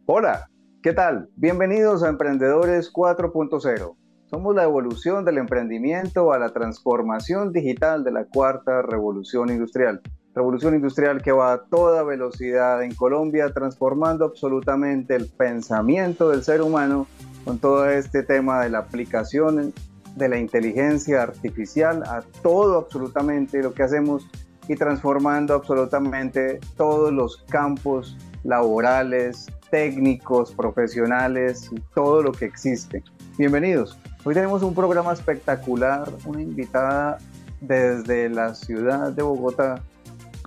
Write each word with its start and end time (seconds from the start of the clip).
Hola, 0.08 0.50
¿qué 0.84 0.92
tal? 0.92 1.30
Bienvenidos 1.38 2.04
a 2.04 2.10
Emprendedores 2.10 2.92
4.0. 2.92 3.96
Somos 4.26 4.56
la 4.56 4.66
evolución 4.66 5.24
del 5.24 5.38
emprendimiento 5.38 6.34
a 6.34 6.38
la 6.38 6.50
transformación 6.50 7.54
digital 7.54 8.04
de 8.04 8.12
la 8.12 8.26
cuarta 8.26 8.82
revolución 8.82 9.50
industrial. 9.50 10.02
Revolución 10.36 10.76
industrial 10.76 11.22
que 11.22 11.32
va 11.32 11.54
a 11.54 11.64
toda 11.64 12.04
velocidad 12.04 12.84
en 12.84 12.94
Colombia, 12.94 13.54
transformando 13.54 14.26
absolutamente 14.26 15.16
el 15.16 15.30
pensamiento 15.30 16.30
del 16.30 16.44
ser 16.44 16.62
humano 16.62 17.08
con 17.46 17.58
todo 17.58 17.90
este 17.90 18.24
tema 18.24 18.62
de 18.62 18.70
la 18.70 18.80
aplicación 18.80 19.72
de 20.18 20.30
la 20.30 20.38
inteligencia 20.38 21.22
artificial 21.22 22.04
a 22.04 22.24
todo 22.42 22.80
absolutamente 22.80 23.62
lo 23.62 23.74
que 23.74 23.84
hacemos 23.84 24.28
y 24.68 24.76
transformando 24.76 25.54
absolutamente 25.54 26.60
todos 26.76 27.14
los 27.14 27.38
campos 27.50 28.18
laborales, 28.44 29.46
técnicos, 29.70 30.54
profesionales 30.54 31.70
y 31.72 31.80
todo 31.94 32.24
lo 32.24 32.32
que 32.32 32.46
existe. 32.46 33.04
Bienvenidos. 33.38 33.98
Hoy 34.24 34.34
tenemos 34.34 34.64
un 34.64 34.74
programa 34.74 35.14
espectacular, 35.14 36.12
una 36.26 36.42
invitada 36.42 37.20
desde 37.62 38.30
la 38.30 38.56
ciudad 38.56 39.12
de 39.12 39.22
Bogotá 39.22 39.84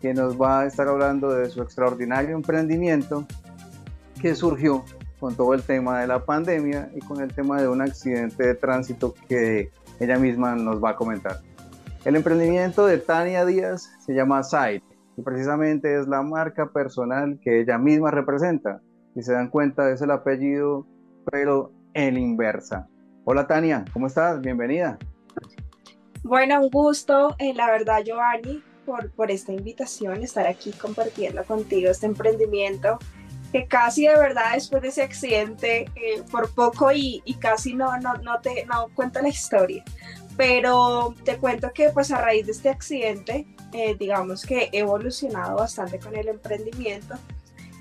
que 0.00 0.12
nos 0.14 0.40
va 0.40 0.62
a 0.62 0.66
estar 0.66 0.88
hablando 0.88 1.30
de 1.30 1.48
su 1.48 1.62
extraordinario 1.62 2.34
emprendimiento 2.34 3.24
que 4.20 4.34
surgió 4.34 4.84
con 5.20 5.36
todo 5.36 5.52
el 5.54 5.62
tema 5.62 6.00
de 6.00 6.06
la 6.06 6.24
pandemia 6.24 6.90
y 6.96 7.00
con 7.00 7.20
el 7.20 7.32
tema 7.32 7.60
de 7.60 7.68
un 7.68 7.82
accidente 7.82 8.42
de 8.42 8.54
tránsito 8.54 9.14
que 9.28 9.70
ella 10.00 10.18
misma 10.18 10.56
nos 10.56 10.82
va 10.82 10.90
a 10.90 10.96
comentar. 10.96 11.40
El 12.06 12.16
emprendimiento 12.16 12.86
de 12.86 12.96
Tania 12.96 13.44
Díaz 13.44 13.92
se 14.04 14.14
llama 14.14 14.42
Site 14.42 14.82
y 15.18 15.22
precisamente 15.22 16.00
es 16.00 16.08
la 16.08 16.22
marca 16.22 16.70
personal 16.70 17.38
que 17.42 17.60
ella 17.60 17.76
misma 17.76 18.10
representa. 18.10 18.80
Si 19.14 19.22
se 19.22 19.34
dan 19.34 19.50
cuenta, 19.50 19.90
es 19.90 20.00
el 20.00 20.10
apellido, 20.10 20.86
pero 21.30 21.70
en 21.92 22.16
inversa. 22.16 22.88
Hola 23.24 23.46
Tania, 23.46 23.84
¿cómo 23.92 24.06
estás? 24.06 24.40
Bienvenida. 24.40 24.98
Bueno, 26.22 26.62
un 26.62 26.70
gusto, 26.70 27.34
eh, 27.38 27.52
la 27.54 27.70
verdad, 27.70 28.02
Giovanni, 28.04 28.62
por, 28.86 29.10
por 29.10 29.30
esta 29.30 29.52
invitación, 29.52 30.22
estar 30.22 30.46
aquí 30.46 30.72
compartiendo 30.72 31.44
contigo 31.44 31.90
este 31.90 32.06
emprendimiento 32.06 32.98
que 33.52 33.66
casi 33.66 34.06
de 34.06 34.16
verdad 34.16 34.52
después 34.54 34.82
de 34.82 34.88
ese 34.88 35.02
accidente, 35.02 35.90
eh, 35.96 36.22
por 36.30 36.54
poco 36.54 36.92
y, 36.92 37.22
casi 37.40 37.74
no, 37.74 37.98
no, 37.98 38.14
no 38.14 38.40
te 38.40 38.64
no 38.66 38.88
cuento 38.94 39.20
la 39.20 39.28
historia, 39.28 39.84
pero 40.36 41.14
te 41.24 41.36
cuento 41.36 41.72
que 41.72 41.90
pues 41.90 42.10
a 42.10 42.20
raíz 42.20 42.46
de 42.46 42.52
este 42.52 42.68
accidente, 42.68 43.46
eh, 43.72 43.96
digamos 43.98 44.44
que 44.44 44.70
he 44.72 44.78
evolucionado 44.78 45.56
bastante 45.56 45.98
con 45.98 46.16
el 46.16 46.28
emprendimiento. 46.28 47.14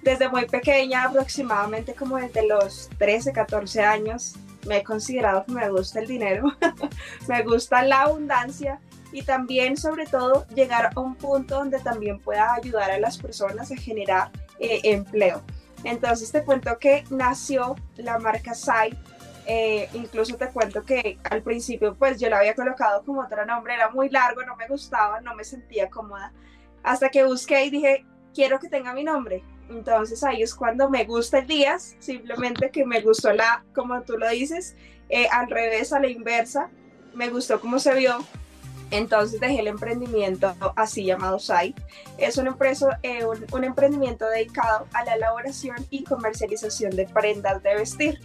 Desde 0.02 0.30
muy 0.30 0.46
pequeña, 0.46 1.04
aproximadamente 1.04 1.94
como 1.94 2.18
desde 2.18 2.48
los 2.48 2.90
13, 2.98 3.34
14 3.34 3.82
años, 3.82 4.36
me 4.66 4.78
he 4.78 4.84
considerado 4.84 5.46
que 5.46 5.52
me 5.52 5.70
gusta 5.70 6.00
el 6.00 6.08
dinero, 6.08 6.52
me 7.28 7.44
gusta 7.44 7.84
la 7.84 8.04
abundancia 8.04 8.80
y 9.12 9.24
también 9.24 9.78
sobre 9.78 10.06
todo 10.06 10.46
llegar 10.54 10.92
a 10.96 11.00
un 11.00 11.16
punto 11.16 11.56
donde 11.56 11.80
también 11.80 12.20
pueda 12.20 12.54
ayudar 12.54 12.92
a 12.92 13.00
las 13.00 13.18
personas 13.18 13.72
a 13.72 13.76
generar 13.76 14.32
eh, 14.60 14.82
empleo. 14.84 15.44
Entonces 15.84 16.32
te 16.32 16.44
cuento 16.44 16.78
que 16.80 17.04
nació 17.10 17.76
la 17.98 18.20
marca 18.20 18.54
Sai. 18.54 18.98
Eh, 19.46 19.90
incluso 19.94 20.38
te 20.38 20.50
cuento 20.50 20.84
que 20.84 21.18
al 21.24 21.42
principio 21.42 21.96
pues 21.96 22.20
yo 22.20 22.30
la 22.30 22.38
había 22.38 22.54
colocado 22.54 23.04
como 23.04 23.22
otro 23.22 23.46
nombre, 23.48 23.74
era 23.74 23.90
muy 23.90 24.10
largo, 24.10 24.44
no 24.44 24.56
me 24.56 24.68
gustaba, 24.68 25.22
no 25.22 25.34
me 25.36 25.44
sentía 25.44 25.90
cómoda. 25.90 26.32
Hasta 26.84 27.10
que 27.10 27.24
busqué 27.24 27.66
y 27.66 27.70
dije, 27.72 28.06
quiero 28.34 28.60
que 28.60 28.70
tenga 28.70 28.94
mi 28.94 29.04
nombre. 29.04 29.44
Entonces 29.70 30.24
ahí 30.24 30.42
es 30.42 30.54
cuando 30.54 30.90
me 30.90 31.04
gusta 31.06 31.40
el 31.40 31.48
Díaz, 31.48 31.96
simplemente 32.00 32.70
que 32.72 32.86
me 32.86 33.02
gustó 33.02 33.34
la, 33.34 33.64
como 33.74 34.02
tú 34.02 34.18
lo 34.18 34.30
dices, 34.30 34.76
eh, 35.10 35.28
al 35.32 35.50
revés, 35.50 35.94
a 35.94 36.00
la 36.00 36.08
inversa, 36.08 36.70
me 37.14 37.30
gustó 37.30 37.60
cómo 37.60 37.80
se 37.80 37.94
vio, 37.96 38.20
entonces 38.92 39.40
dejé 39.40 39.60
el 39.60 39.68
emprendimiento 39.68 40.56
así 40.76 41.06
llamado 41.06 41.40
SAI. 41.40 41.76
Es 42.18 42.38
una 42.38 42.50
empresa, 42.50 43.00
eh, 43.04 43.26
un, 43.26 43.64
emprendimiento 43.64 44.28
dedicado 44.28 44.88
a 44.94 45.04
la 45.04 45.14
elaboración 45.14 45.78
y 45.90 46.04
comercialización 46.04 46.96
de 46.96 47.06
prendas 47.06 47.62
de 47.62 47.76
vestir. 47.76 48.20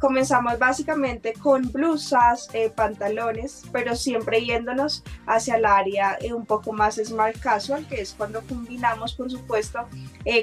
Comenzamos 0.00 0.58
básicamente 0.60 1.32
con 1.32 1.72
blusas, 1.72 2.48
eh, 2.52 2.70
pantalones, 2.70 3.64
pero 3.72 3.96
siempre 3.96 4.44
yéndonos 4.44 5.02
hacia 5.26 5.56
el 5.56 5.66
área 5.66 6.16
eh, 6.20 6.32
un 6.32 6.46
poco 6.46 6.72
más 6.72 6.96
smart 6.96 7.36
casual, 7.40 7.84
que 7.88 8.00
es 8.00 8.14
cuando 8.16 8.42
combinamos, 8.42 9.14
por 9.14 9.28
supuesto, 9.30 9.86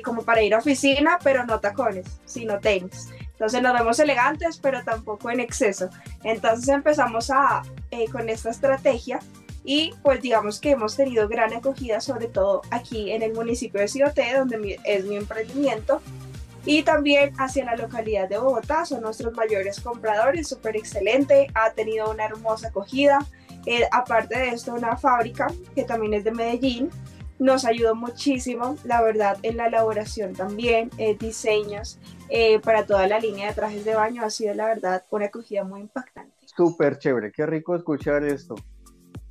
como 0.03 0.23
para 0.23 0.41
ir 0.41 0.55
a 0.55 0.57
oficina, 0.57 1.19
pero 1.23 1.45
no 1.45 1.59
tacones, 1.59 2.19
sino 2.25 2.59
tenis. 2.59 3.09
Entonces 3.31 3.61
nos 3.61 3.73
vemos 3.73 3.99
elegantes, 3.99 4.57
pero 4.57 4.83
tampoco 4.83 5.29
en 5.29 5.39
exceso. 5.39 5.89
Entonces 6.23 6.67
empezamos 6.67 7.29
a, 7.31 7.61
con 8.11 8.27
esta 8.27 8.49
estrategia 8.49 9.19
y 9.65 9.93
pues 10.03 10.21
digamos 10.21 10.59
que 10.59 10.71
hemos 10.71 10.95
tenido 10.95 11.27
gran 11.27 11.53
acogida, 11.53 11.99
sobre 11.99 12.27
todo 12.27 12.61
aquí 12.69 13.11
en 13.11 13.23
el 13.23 13.33
municipio 13.33 13.81
de 13.81 13.87
Cioté, 13.87 14.35
donde 14.37 14.79
es 14.83 15.05
mi 15.05 15.17
emprendimiento, 15.17 16.01
y 16.65 16.81
también 16.83 17.33
hacia 17.37 17.65
la 17.65 17.75
localidad 17.75 18.27
de 18.27 18.39
Bogotá, 18.39 18.85
son 18.85 19.01
nuestros 19.01 19.33
mayores 19.35 19.79
compradores, 19.79 20.47
súper 20.47 20.75
excelente, 20.75 21.47
ha 21.53 21.71
tenido 21.71 22.09
una 22.09 22.25
hermosa 22.25 22.69
acogida. 22.69 23.19
Eh, 23.67 23.87
aparte 23.91 24.37
de 24.37 24.49
esto, 24.49 24.73
una 24.73 24.97
fábrica 24.97 25.47
que 25.75 25.83
también 25.83 26.15
es 26.15 26.23
de 26.23 26.31
Medellín, 26.31 26.89
nos 27.37 27.65
ayudó 27.65 27.95
muchísimo, 27.95 28.77
la 28.83 29.01
verdad, 29.01 29.37
en 29.43 29.57
la 29.57 29.67
elaboración 29.67 30.33
también, 30.33 30.89
eh, 30.97 31.15
diseños 31.19 31.99
eh, 32.29 32.59
para 32.59 32.85
toda 32.85 33.07
la 33.07 33.19
línea 33.19 33.49
de 33.49 33.53
trajes 33.53 33.85
de 33.85 33.93
baño, 33.93 34.23
ha 34.23 34.29
sido 34.29 34.53
la 34.53 34.67
verdad 34.67 35.03
una 35.11 35.25
acogida 35.25 35.63
muy 35.63 35.81
impactante. 35.81 36.31
Súper 36.45 36.97
chévere, 36.97 37.31
qué 37.31 37.45
rico 37.45 37.75
escuchar 37.75 38.23
esto. 38.23 38.55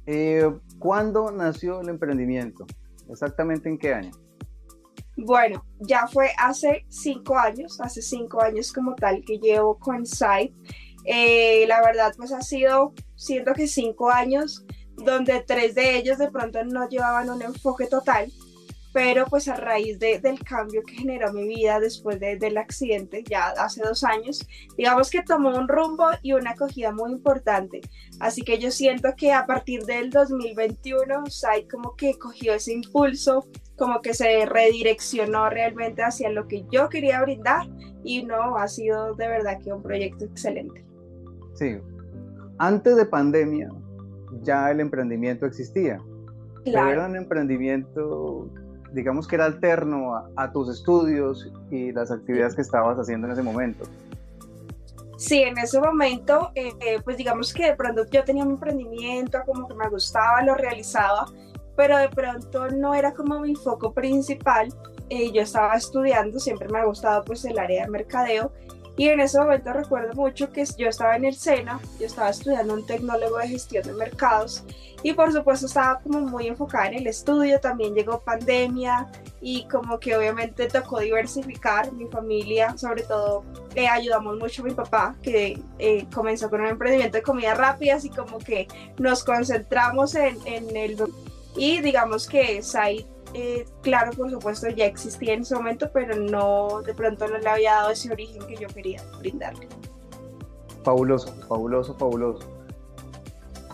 Eh, 0.07 0.51
¿Cuándo 0.79 1.31
nació 1.31 1.81
el 1.81 1.89
emprendimiento? 1.89 2.67
¿Exactamente 3.09 3.69
en 3.69 3.79
qué 3.79 3.95
año? 3.95 4.11
Bueno, 5.17 5.65
ya 5.81 6.09
fue 6.09 6.31
hace 6.39 6.85
cinco 6.89 7.39
años, 7.39 7.81
hace 7.81 8.03
cinco 8.03 8.43
años 8.43 8.73
como 8.73 8.95
tal 8.95 9.23
que 9.25 9.39
llevo 9.39 9.79
con 9.79 10.05
Site. 10.05 10.55
Eh, 11.05 11.67
la 11.69 11.81
verdad, 11.83 12.13
pues 12.17 12.33
ha 12.33 12.41
sido, 12.41 12.93
siento 13.15 13.53
que 13.53 13.67
cinco 13.67 14.11
años 14.11 14.65
donde 14.97 15.45
tres 15.47 15.75
de 15.75 15.97
ellos 15.97 16.19
de 16.19 16.31
pronto 16.31 16.65
no 16.65 16.89
llevaban 16.89 17.31
un 17.31 17.43
enfoque 17.43 17.87
total, 17.87 18.31
pero 18.94 19.27
pues 19.27 19.49
a 19.49 19.56
raíz 19.56 19.99
de, 19.99 20.21
del 20.21 20.38
cambio 20.44 20.84
que 20.84 20.94
generó 20.94 21.32
mi 21.32 21.49
vida 21.49 21.81
después 21.81 22.21
de, 22.21 22.37
del 22.37 22.56
accidente, 22.56 23.25
ya 23.28 23.49
hace 23.59 23.82
dos 23.82 24.05
años, 24.05 24.47
digamos 24.78 25.10
que 25.10 25.21
tomó 25.25 25.50
un 25.50 25.66
rumbo 25.66 26.05
y 26.22 26.32
una 26.32 26.53
acogida 26.53 26.93
muy 26.93 27.10
importante. 27.10 27.81
Así 28.21 28.43
que 28.43 28.60
yo 28.60 28.71
siento 28.71 29.09
que 29.16 29.32
a 29.32 29.47
partir 29.47 29.84
del 29.84 30.10
2021, 30.10 31.27
SAI 31.27 31.66
como 31.66 31.97
que 31.97 32.16
cogió 32.16 32.55
ese 32.55 32.72
impulso, 32.72 33.49
como 33.77 34.00
que 34.00 34.15
se 34.15 34.47
redireccionó 34.47 35.50
realmente 35.50 36.05
hacia 36.05 36.31
lo 36.31 36.47
que 36.47 36.65
yo 36.71 36.88
quería 36.88 37.21
brindar 37.21 37.66
y 38.05 38.22
no, 38.22 38.56
ha 38.59 38.69
sido 38.69 39.16
de 39.16 39.26
verdad 39.26 39.59
que 39.61 39.72
un 39.72 39.82
proyecto 39.82 40.25
excelente. 40.25 40.84
Sí, 41.55 41.78
antes 42.59 42.94
de 42.94 43.06
pandemia 43.06 43.72
ya 44.43 44.71
el 44.71 44.78
emprendimiento 44.78 45.47
existía. 45.47 46.00
Claro. 46.65 46.87
Pero 46.87 46.91
era 46.91 47.06
un 47.06 47.16
emprendimiento 47.16 48.50
digamos 48.94 49.27
que 49.27 49.37
era 49.37 49.44
alterno 49.44 50.15
a, 50.37 50.53
tus 50.53 50.69
estudios 50.69 51.50
y 51.71 51.93
las 51.93 52.10
actividades 52.10 52.55
que 52.55 52.62
estabas 52.62 52.97
haciendo 52.99 53.27
en 53.27 53.32
ese 53.32 53.43
momento. 53.43 53.84
Sí, 55.16 55.43
en 55.43 55.59
ese 55.59 55.81
momento, 55.81 56.50
eh, 56.55 57.00
pues 57.05 57.16
digamos 57.16 57.53
que 57.53 57.66
de 57.66 57.77
pronto 57.77 58.05
yo 58.10 58.25
tenía 58.25 58.44
un 58.44 58.53
emprendimiento, 58.53 59.38
como 59.46 59.69
que 59.69 59.75
me 59.75 59.88
gustaba, 59.88 60.43
lo 60.43 60.55
realizaba, 60.55 61.26
pero 61.76 61.99
de 61.99 62.08
pronto 62.08 62.69
no 62.70 62.94
era 62.94 63.12
como 63.12 63.41
mi 63.41 63.55
foco 63.55 63.93
principal. 63.93 64.69
Eh, 65.11 65.32
yo 65.32 65.43
estaba 65.43 65.75
estudiando, 65.75 66.38
siempre 66.38 66.69
me 66.69 66.79
ha 66.79 66.85
gustado 66.85 67.25
pues 67.25 67.44
el 67.44 67.58
área 67.58 67.85
de 67.85 67.90
mercadeo 67.90 68.52
y 68.96 69.08
en 69.08 69.20
ese 69.20 69.38
momento 69.38 69.73
recuerdo 69.73 70.14
mucho 70.14 70.52
que 70.52 70.64
yo 70.79 70.88
estaba 70.88 71.17
en 71.17 71.25
el 71.25 71.35
SENA, 71.35 71.81
yo 71.99 72.06
estaba 72.06 72.31
estudiando 72.31 72.75
un 72.75 72.87
tecnólogo 72.87 73.38
de 73.38 73.49
gestión 73.49 73.82
de 73.85 73.93
mercados 73.93 74.64
y 75.02 75.12
por 75.12 75.32
supuesto 75.32 75.67
estaba 75.67 76.00
como 76.00 76.20
muy 76.20 76.46
enfocada 76.46 76.88
en 76.88 76.94
el 76.94 77.06
estudio, 77.06 77.61
también 77.61 77.94
llegó 77.94 78.20
pandemia 78.20 79.08
y 79.41 79.67
como 79.69 79.99
que 79.99 80.17
obviamente 80.17 80.67
tocó 80.67 81.00
diversificar 81.00 81.93
mi 81.93 82.06
familia, 82.06 82.76
sobre 82.79 83.02
todo 83.02 83.44
le 83.75 83.88
ayudamos 83.88 84.38
mucho 84.38 84.62
a 84.62 84.64
mi 84.67 84.73
papá 84.73 85.17
que 85.23 85.61
eh, 85.79 86.06
comenzó 86.14 86.49
con 86.49 86.61
un 86.61 86.69
emprendimiento 86.69 87.19
de 87.19 87.23
comida 87.23 87.55
rápida, 87.55 87.99
y 88.02 88.08
como 88.08 88.38
que 88.38 88.69
nos 88.99 89.25
concentramos 89.25 90.14
en, 90.14 90.38
en 90.47 90.75
el... 90.76 90.97
Y 91.56 91.81
digamos 91.81 92.26
que 92.26 92.62
Sai 92.62 93.06
eh, 93.35 93.67
claro, 93.83 94.13
por 94.13 94.31
supuesto, 94.31 94.69
ya 94.69 94.87
existía 94.87 95.35
en 95.35 95.43
ese 95.43 95.55
momento, 95.55 95.91
pero 95.93 96.17
no, 96.17 96.83
de 96.83 96.95
pronto 96.95 97.29
no 97.29 97.39
le 97.39 97.49
había 97.49 97.75
dado 97.75 97.91
ese 97.91 98.11
origen 98.13 98.47
que 98.47 98.57
yo 98.57 98.69
quería 98.69 99.03
brindarle. 99.19 99.69
Fabuloso, 100.83 101.35
fabuloso, 101.49 101.95
fabuloso. 101.95 102.55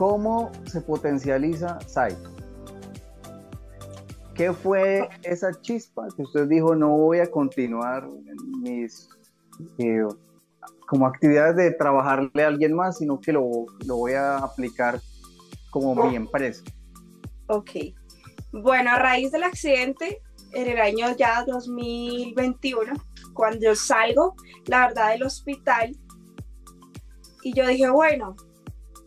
¿cómo 0.00 0.50
se 0.64 0.80
potencializa 0.80 1.78
SAI? 1.86 2.16
¿Qué 4.34 4.50
fue 4.54 5.10
esa 5.22 5.52
chispa 5.60 6.08
que 6.16 6.22
usted 6.22 6.48
dijo, 6.48 6.74
no 6.74 6.96
voy 6.96 7.18
a 7.18 7.30
continuar 7.30 8.08
mis 8.62 9.10
eh, 9.76 10.06
como 10.86 11.06
actividades 11.06 11.54
de 11.56 11.72
trabajarle 11.72 12.42
a 12.42 12.46
alguien 12.46 12.72
más, 12.72 12.96
sino 12.96 13.20
que 13.20 13.30
lo, 13.30 13.66
lo 13.86 13.96
voy 13.96 14.14
a 14.14 14.38
aplicar 14.38 14.98
como 15.68 15.94
mi 16.08 16.16
empresa? 16.16 16.64
Ok. 17.48 17.70
Bueno, 18.52 18.90
a 18.90 18.98
raíz 18.98 19.30
del 19.30 19.44
accidente, 19.44 20.22
en 20.52 20.68
el 20.68 20.80
año 20.80 21.14
ya 21.16 21.44
2021, 21.44 22.92
cuando 23.32 23.60
yo 23.60 23.76
salgo, 23.76 24.34
la 24.66 24.88
verdad, 24.88 25.10
del 25.10 25.22
hospital, 25.22 25.96
y 27.42 27.54
yo 27.54 27.66
dije, 27.66 27.88
bueno, 27.88 28.34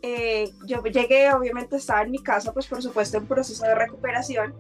eh, 0.02 0.50
yo 0.66 0.82
llegué, 0.84 1.34
obviamente 1.34 1.76
estaba 1.76 2.04
en 2.04 2.12
mi 2.12 2.20
casa, 2.20 2.54
pues 2.54 2.68
por 2.68 2.82
supuesto 2.82 3.18
en 3.18 3.28
proceso 3.28 3.66
de 3.66 3.76
recuperación, 3.76 4.56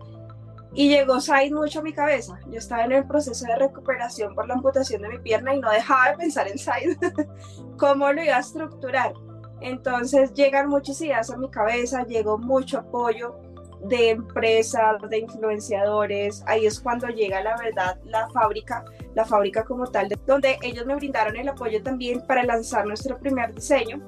y 0.73 0.89
llegó 0.89 1.21
Said 1.21 1.53
mucho 1.53 1.79
a 1.79 1.83
mi 1.83 1.93
cabeza. 1.93 2.39
Yo 2.49 2.57
estaba 2.57 2.83
en 2.83 2.93
el 2.93 3.05
proceso 3.05 3.45
de 3.45 3.55
recuperación 3.55 4.33
por 4.33 4.47
la 4.47 4.55
amputación 4.55 5.03
de 5.03 5.09
mi 5.09 5.19
pierna 5.19 5.53
y 5.53 5.59
no 5.59 5.69
dejaba 5.69 6.11
de 6.11 6.17
pensar 6.17 6.47
en 6.47 6.57
Said, 6.57 6.97
cómo 7.77 8.11
lo 8.11 8.23
iba 8.23 8.37
a 8.37 8.39
estructurar. 8.39 9.13
Entonces 9.61 10.33
llegan 10.33 10.67
muchas 10.67 10.99
ideas 11.01 11.29
a 11.29 11.37
mi 11.37 11.49
cabeza, 11.49 12.05
llegó 12.05 12.37
mucho 12.37 12.79
apoyo 12.79 13.39
de 13.85 14.11
empresas, 14.11 14.97
de 15.09 15.19
influenciadores. 15.19 16.43
Ahí 16.47 16.65
es 16.65 16.79
cuando 16.79 17.07
llega 17.07 17.41
la 17.41 17.57
verdad 17.57 17.97
la 18.05 18.29
fábrica, 18.29 18.85
la 19.15 19.25
fábrica 19.25 19.63
como 19.63 19.87
tal, 19.87 20.09
donde 20.25 20.57
ellos 20.61 20.85
me 20.85 20.95
brindaron 20.95 21.35
el 21.35 21.49
apoyo 21.49 21.81
también 21.83 22.25
para 22.25 22.43
lanzar 22.43 22.85
nuestro 22.85 23.17
primer 23.17 23.53
diseño. 23.53 24.01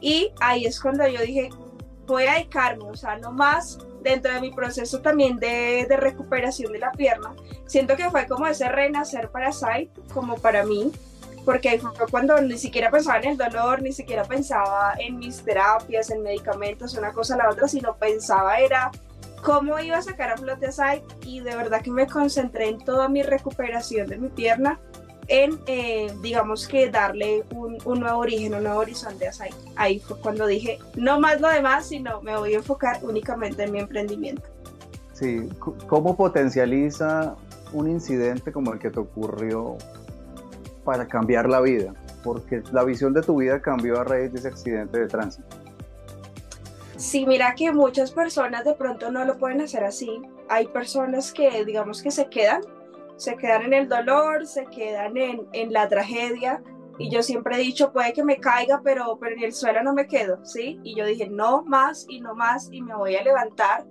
Y 0.00 0.32
ahí 0.40 0.64
es 0.64 0.80
cuando 0.80 1.06
yo 1.06 1.20
dije, 1.20 1.50
voy 2.06 2.24
a 2.24 2.34
dedicarme, 2.34 2.84
o 2.84 2.96
sea, 2.96 3.18
no 3.18 3.32
más 3.32 3.78
dentro 4.02 4.32
de 4.32 4.40
mi 4.40 4.50
proceso 4.50 5.00
también 5.00 5.36
de, 5.36 5.86
de 5.88 5.96
recuperación 5.96 6.72
de 6.72 6.78
la 6.78 6.90
pierna. 6.92 7.34
Siento 7.66 7.96
que 7.96 8.08
fue 8.10 8.26
como 8.26 8.46
ese 8.46 8.68
renacer 8.68 9.30
para 9.30 9.52
Sai, 9.52 9.90
como 10.12 10.36
para 10.36 10.64
mí, 10.64 10.90
porque 11.44 11.78
fue 11.78 12.06
cuando 12.10 12.40
ni 12.40 12.58
siquiera 12.58 12.90
pensaba 12.90 13.18
en 13.18 13.30
el 13.30 13.36
dolor, 13.36 13.82
ni 13.82 13.92
siquiera 13.92 14.24
pensaba 14.24 14.94
en 14.98 15.18
mis 15.18 15.42
terapias, 15.44 16.10
en 16.10 16.22
medicamentos, 16.22 16.94
una 16.94 17.12
cosa 17.12 17.34
a 17.34 17.38
la 17.38 17.50
otra, 17.50 17.68
sino 17.68 17.96
pensaba 17.96 18.58
era 18.58 18.90
cómo 19.42 19.78
iba 19.78 19.98
a 19.98 20.02
sacar 20.02 20.30
a 20.30 20.36
flote 20.36 20.66
a 20.66 20.72
Sai 20.72 21.02
y 21.24 21.40
de 21.40 21.56
verdad 21.56 21.82
que 21.82 21.90
me 21.90 22.06
concentré 22.06 22.68
en 22.68 22.78
toda 22.78 23.08
mi 23.08 23.22
recuperación 23.22 24.06
de 24.08 24.18
mi 24.18 24.28
pierna 24.28 24.80
en, 25.28 25.60
eh, 25.66 26.12
digamos 26.22 26.66
que 26.66 26.90
darle 26.90 27.44
un, 27.54 27.78
un, 27.84 28.00
nuevo 28.00 28.18
origen, 28.18 28.52
un 28.54 28.64
nuevo 28.64 28.80
horizonte 28.80 29.28
a 29.28 29.32
Sai. 29.32 29.50
Ahí 29.76 30.00
fue 30.00 30.18
cuando 30.18 30.46
dije, 30.46 30.78
no 30.96 31.20
más 31.20 31.40
lo 31.40 31.48
demás, 31.48 31.86
sino 31.86 32.20
me 32.20 32.36
voy 32.36 32.54
a 32.54 32.56
enfocar 32.56 32.98
únicamente 33.02 33.62
en 33.62 33.72
mi 33.72 33.78
emprendimiento. 33.78 34.42
Sí, 35.12 35.48
¿cómo 35.86 36.16
potencializa 36.16 37.36
un 37.72 37.90
incidente 37.90 38.52
como 38.52 38.72
el 38.72 38.78
que 38.78 38.90
te 38.90 38.98
ocurrió 38.98 39.76
para 40.82 41.06
cambiar 41.06 41.48
la 41.48 41.60
vida? 41.60 41.94
Porque 42.24 42.62
la 42.72 42.84
visión 42.84 43.12
de 43.12 43.22
tu 43.22 43.36
vida 43.36 43.60
cambió 43.60 44.00
a 44.00 44.04
raíz 44.04 44.32
de 44.32 44.38
ese 44.40 44.48
accidente 44.48 44.98
de 44.98 45.06
tránsito. 45.06 45.59
Sí, 47.00 47.24
mira 47.24 47.54
que 47.54 47.72
muchas 47.72 48.12
personas 48.12 48.62
de 48.62 48.74
pronto 48.74 49.10
no 49.10 49.24
lo 49.24 49.38
pueden 49.38 49.62
hacer 49.62 49.84
así. 49.84 50.20
Hay 50.50 50.66
personas 50.66 51.32
que 51.32 51.64
digamos 51.64 52.02
que 52.02 52.10
se 52.10 52.28
quedan, 52.28 52.60
se 53.16 53.36
quedan 53.36 53.62
en 53.62 53.72
el 53.72 53.88
dolor, 53.88 54.46
se 54.46 54.66
quedan 54.66 55.16
en, 55.16 55.48
en 55.54 55.72
la 55.72 55.88
tragedia. 55.88 56.62
Y 56.98 57.10
yo 57.10 57.22
siempre 57.22 57.56
he 57.56 57.60
dicho, 57.60 57.90
puede 57.90 58.12
que 58.12 58.22
me 58.22 58.36
caiga, 58.36 58.82
pero, 58.84 59.16
pero 59.18 59.34
en 59.34 59.44
el 59.44 59.54
suelo 59.54 59.82
no 59.82 59.94
me 59.94 60.06
quedo, 60.06 60.44
¿sí? 60.44 60.78
Y 60.82 60.94
yo 60.94 61.06
dije, 61.06 61.26
no 61.26 61.62
más 61.62 62.04
y 62.06 62.20
no 62.20 62.34
más 62.34 62.68
y 62.70 62.82
me 62.82 62.94
voy 62.94 63.16
a 63.16 63.24
levantar. 63.24 63.86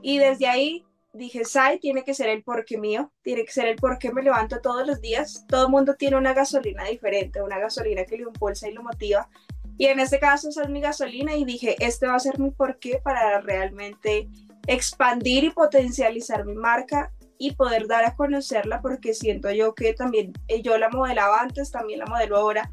Y 0.00 0.18
desde 0.18 0.46
ahí 0.46 0.86
dije, 1.16 1.44
Sai, 1.44 1.80
tiene 1.80 2.04
que 2.04 2.14
ser 2.14 2.28
el 2.28 2.44
porqué 2.44 2.78
mío, 2.78 3.10
tiene 3.22 3.44
que 3.44 3.50
ser 3.50 3.66
el 3.66 3.76
porqué 3.76 4.12
me 4.12 4.22
levanto 4.22 4.60
todos 4.60 4.86
los 4.86 5.00
días. 5.00 5.44
Todo 5.48 5.64
el 5.64 5.72
mundo 5.72 5.94
tiene 5.94 6.16
una 6.16 6.32
gasolina 6.32 6.84
diferente, 6.84 7.42
una 7.42 7.58
gasolina 7.58 8.04
que 8.04 8.18
le 8.18 8.22
impulsa 8.22 8.68
y 8.68 8.72
lo 8.72 8.84
motiva. 8.84 9.28
Y 9.78 9.86
en 9.86 10.00
este 10.00 10.18
caso 10.18 10.48
esa 10.48 10.62
es 10.62 10.68
mi 10.68 10.80
gasolina 10.80 11.34
y 11.36 11.44
dije, 11.44 11.76
este 11.80 12.06
va 12.06 12.16
a 12.16 12.20
ser 12.20 12.38
mi 12.38 12.50
porqué 12.50 13.00
para 13.02 13.40
realmente 13.40 14.28
expandir 14.66 15.44
y 15.44 15.50
potencializar 15.50 16.44
mi 16.44 16.54
marca 16.54 17.12
y 17.38 17.52
poder 17.52 17.86
dar 17.86 18.04
a 18.04 18.16
conocerla 18.16 18.80
porque 18.80 19.14
siento 19.14 19.50
yo 19.50 19.74
que 19.74 19.92
también 19.92 20.32
eh, 20.48 20.62
yo 20.62 20.78
la 20.78 20.88
modelaba 20.88 21.40
antes, 21.40 21.70
también 21.70 22.00
la 22.00 22.06
modelo 22.06 22.36
ahora. 22.36 22.70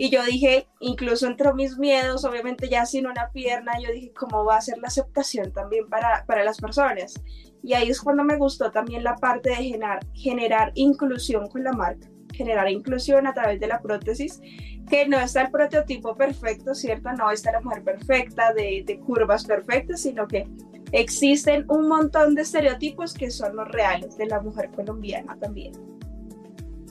Y 0.00 0.10
yo 0.10 0.22
dije, 0.24 0.68
incluso 0.78 1.26
entre 1.26 1.52
mis 1.54 1.76
miedos, 1.76 2.24
obviamente 2.24 2.68
ya 2.68 2.86
sin 2.86 3.08
una 3.08 3.30
pierna, 3.32 3.72
yo 3.80 3.92
dije, 3.92 4.12
¿cómo 4.12 4.44
va 4.44 4.56
a 4.56 4.60
ser 4.60 4.78
la 4.78 4.86
aceptación 4.86 5.52
también 5.52 5.88
para, 5.88 6.24
para 6.24 6.44
las 6.44 6.58
personas? 6.58 7.20
Y 7.64 7.72
ahí 7.72 7.88
es 7.88 8.00
cuando 8.00 8.22
me 8.22 8.36
gustó 8.36 8.70
también 8.70 9.02
la 9.02 9.16
parte 9.16 9.50
de 9.50 9.56
generar, 9.56 9.98
generar 10.14 10.70
inclusión 10.74 11.48
con 11.48 11.64
la 11.64 11.72
marca, 11.72 12.08
generar 12.32 12.70
inclusión 12.70 13.26
a 13.26 13.34
través 13.34 13.58
de 13.58 13.66
la 13.66 13.80
prótesis 13.80 14.40
que 14.88 15.06
no 15.08 15.18
está 15.18 15.42
el 15.42 15.50
prototipo 15.50 16.16
perfecto, 16.16 16.74
¿cierto? 16.74 17.12
No 17.12 17.30
está 17.30 17.52
la 17.52 17.60
mujer 17.60 17.82
perfecta, 17.82 18.52
de, 18.52 18.82
de, 18.86 18.98
curvas 19.00 19.44
perfectas, 19.44 20.00
sino 20.00 20.26
que 20.26 20.48
existen 20.92 21.64
un 21.68 21.88
montón 21.88 22.34
de 22.34 22.42
estereotipos 22.42 23.14
que 23.14 23.30
son 23.30 23.56
los 23.56 23.68
reales 23.68 24.16
de 24.16 24.26
la 24.26 24.40
mujer 24.40 24.70
colombiana 24.74 25.36
también. 25.38 25.72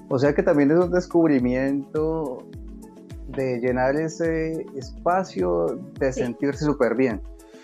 O 0.10 0.18
sea 0.18 0.34
que 0.34 0.44
también 0.44 0.72
es 0.72 0.78
un 0.78 0.92
descubrimiento 0.92 2.48
de 3.28 3.60
llenar 3.60 3.96
ese 3.96 4.66
espacio, 4.76 5.80
de 6.00 6.14
sí. 6.14 6.22
sentirse 6.22 6.64
súper 6.64 6.96
bien. 6.96 7.22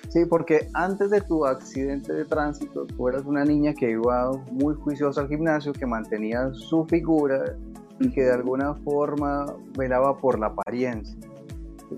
Sí, 0.09 0.25
porque 0.25 0.67
antes 0.73 1.09
de 1.09 1.21
tu 1.21 1.45
accidente 1.45 2.13
de 2.13 2.25
tránsito, 2.25 2.85
tú 2.85 3.07
eras 3.07 3.25
una 3.25 3.43
niña 3.45 3.73
que 3.73 3.91
iba 3.91 4.31
muy 4.51 4.75
juiciosa 4.75 5.21
al 5.21 5.27
gimnasio, 5.27 5.73
que 5.73 5.85
mantenía 5.85 6.51
su 6.53 6.85
figura, 6.85 7.55
y 7.99 8.09
que 8.11 8.23
de 8.23 8.31
alguna 8.33 8.75
forma 8.75 9.45
velaba 9.77 10.17
por 10.17 10.39
la 10.39 10.47
apariencia. 10.47 11.17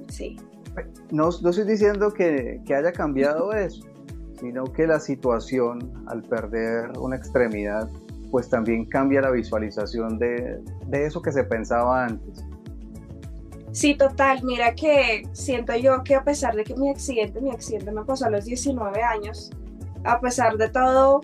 Sí. 0.09 0.38
No, 1.12 1.30
no 1.42 1.50
estoy 1.50 1.65
diciendo 1.65 2.12
que, 2.12 2.62
que, 2.65 2.75
haya 2.75 2.92
cambiado 2.92 3.53
eso, 3.53 3.86
sino 4.39 4.65
que 4.65 4.86
la 4.88 5.00
situación 5.00 5.94
al 6.07 6.21
perder 6.24 6.92
una 7.00 7.15
extremidad, 7.15 7.89
pues 8.30 8.50
también 8.50 8.86
cambia 8.86 9.21
la 9.21 9.31
visualización 9.31 10.19
de, 10.19 10.62
de 10.88 11.06
eso 11.06 11.21
que 11.21 11.31
se 11.31 11.44
pensaba 11.45 12.06
antes. 12.06 12.44
Sí, 13.75 13.94
total. 13.95 14.41
Mira 14.44 14.74
que 14.74 15.27
siento 15.33 15.75
yo 15.75 16.01
que 16.03 16.15
a 16.15 16.24
pesar 16.24 16.56
de 16.56 16.63
que 16.63 16.75
mi 16.75 16.89
accidente, 16.89 17.41
mi 17.41 17.51
accidente 17.51 17.91
me 17.91 18.06
pasó 18.06 18.25
a 18.25 18.30
los 18.30 18.45
19 18.45 19.03
años, 19.03 19.51
a 20.05 20.22
pesar 20.22 20.55
de 20.55 20.69
todo, 20.69 21.19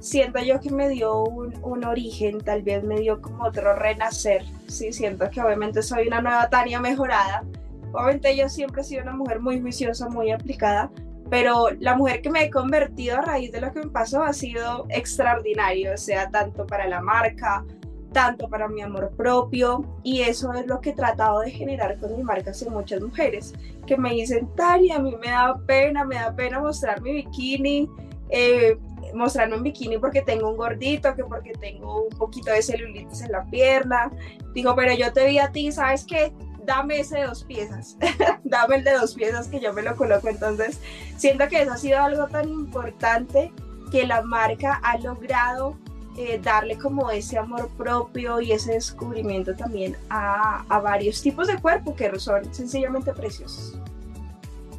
siento 0.00 0.38
yo 0.40 0.60
que 0.60 0.70
me 0.70 0.88
dio 0.88 1.22
un, 1.24 1.54
un, 1.62 1.84
origen, 1.84 2.38
tal 2.38 2.62
vez 2.62 2.84
me 2.84 3.00
dio 3.00 3.20
como 3.20 3.44
otro 3.44 3.74
renacer, 3.74 4.44
sí, 4.68 4.92
siento 4.92 5.28
que 5.30 5.40
obviamente 5.40 5.82
soy 5.82 6.06
una 6.06 6.20
nueva 6.20 6.48
Tania 6.48 6.80
mejorada, 6.80 7.44
obviamente 7.92 8.36
yo 8.36 8.48
siempre 8.48 8.82
he 8.82 8.84
sido 8.84 9.02
una 9.02 9.14
mujer 9.14 9.40
muy 9.40 9.60
juiciosa, 9.60 10.08
muy 10.08 10.30
aplicada, 10.30 10.90
pero 11.30 11.68
la 11.80 11.96
mujer 11.96 12.22
que 12.22 12.30
me 12.30 12.44
he 12.44 12.50
convertido 12.50 13.18
a 13.18 13.22
raíz 13.22 13.50
de 13.52 13.60
lo 13.60 13.72
que 13.72 13.80
me 13.80 13.90
pasó 13.90 14.22
ha 14.22 14.32
sido 14.32 14.86
extraordinario, 14.90 15.96
sea, 15.96 16.30
tanto 16.30 16.66
para 16.66 16.86
la 16.86 17.00
marca, 17.00 17.64
tanto 18.12 18.48
para 18.48 18.68
mi 18.68 18.80
amor 18.80 19.10
propio 19.16 19.84
y 20.02 20.22
eso 20.22 20.52
es 20.54 20.66
lo 20.66 20.80
que 20.80 20.90
he 20.90 20.94
tratado 20.94 21.40
de 21.40 21.50
generar 21.50 21.98
con 21.98 22.16
mi 22.16 22.22
marca 22.22 22.52
hacia 22.52 22.70
muchas 22.70 23.02
mujeres 23.02 23.52
que 23.86 23.96
me 23.96 24.12
dicen, 24.12 24.48
Tania, 24.56 24.96
a 24.96 24.98
mí 25.00 25.14
me 25.20 25.30
da 25.30 25.54
pena, 25.66 26.04
me 26.04 26.14
da 26.14 26.34
pena 26.34 26.60
mostrar 26.60 27.02
mi 27.02 27.12
bikini, 27.12 27.90
eh, 28.30 28.78
mostrarme 29.16 29.56
un 29.56 29.62
bikini 29.62 29.98
porque 29.98 30.22
tengo 30.22 30.50
un 30.50 30.56
gordito, 30.56 31.14
que 31.14 31.24
porque 31.24 31.52
tengo 31.52 32.04
un 32.04 32.16
poquito 32.16 32.50
de 32.50 32.62
celulitis 32.62 33.22
en 33.22 33.32
la 33.32 33.44
pierna. 33.44 34.10
Digo, 34.54 34.74
pero 34.76 34.94
yo 34.94 35.12
te 35.12 35.26
vi 35.26 35.38
a 35.38 35.50
ti, 35.50 35.72
¿sabes 35.72 36.04
qué? 36.04 36.32
Dame 36.64 37.00
ese 37.00 37.18
de 37.18 37.26
dos 37.26 37.44
piezas, 37.44 37.96
dame 38.44 38.76
el 38.76 38.84
de 38.84 38.92
dos 38.92 39.14
piezas 39.14 39.48
que 39.48 39.60
yo 39.60 39.72
me 39.72 39.82
lo 39.82 39.94
coloco. 39.96 40.28
Entonces, 40.28 40.80
siento 41.16 41.48
que 41.48 41.62
eso 41.62 41.72
ha 41.72 41.76
sido 41.76 42.00
algo 42.00 42.26
tan 42.26 42.48
importante 42.48 43.52
que 43.90 44.06
la 44.06 44.22
marca 44.22 44.80
ha 44.82 44.98
logrado 44.98 45.76
eh, 46.18 46.40
darle 46.42 46.78
como 46.78 47.10
ese 47.10 47.38
amor 47.38 47.68
propio 47.76 48.40
y 48.40 48.52
ese 48.52 48.72
descubrimiento 48.72 49.54
también 49.54 49.96
a, 50.08 50.64
a 50.68 50.80
varios 50.80 51.20
tipos 51.20 51.46
de 51.46 51.58
cuerpo 51.58 51.94
que 51.94 52.18
son 52.18 52.52
sencillamente 52.54 53.12
preciosos. 53.12 53.78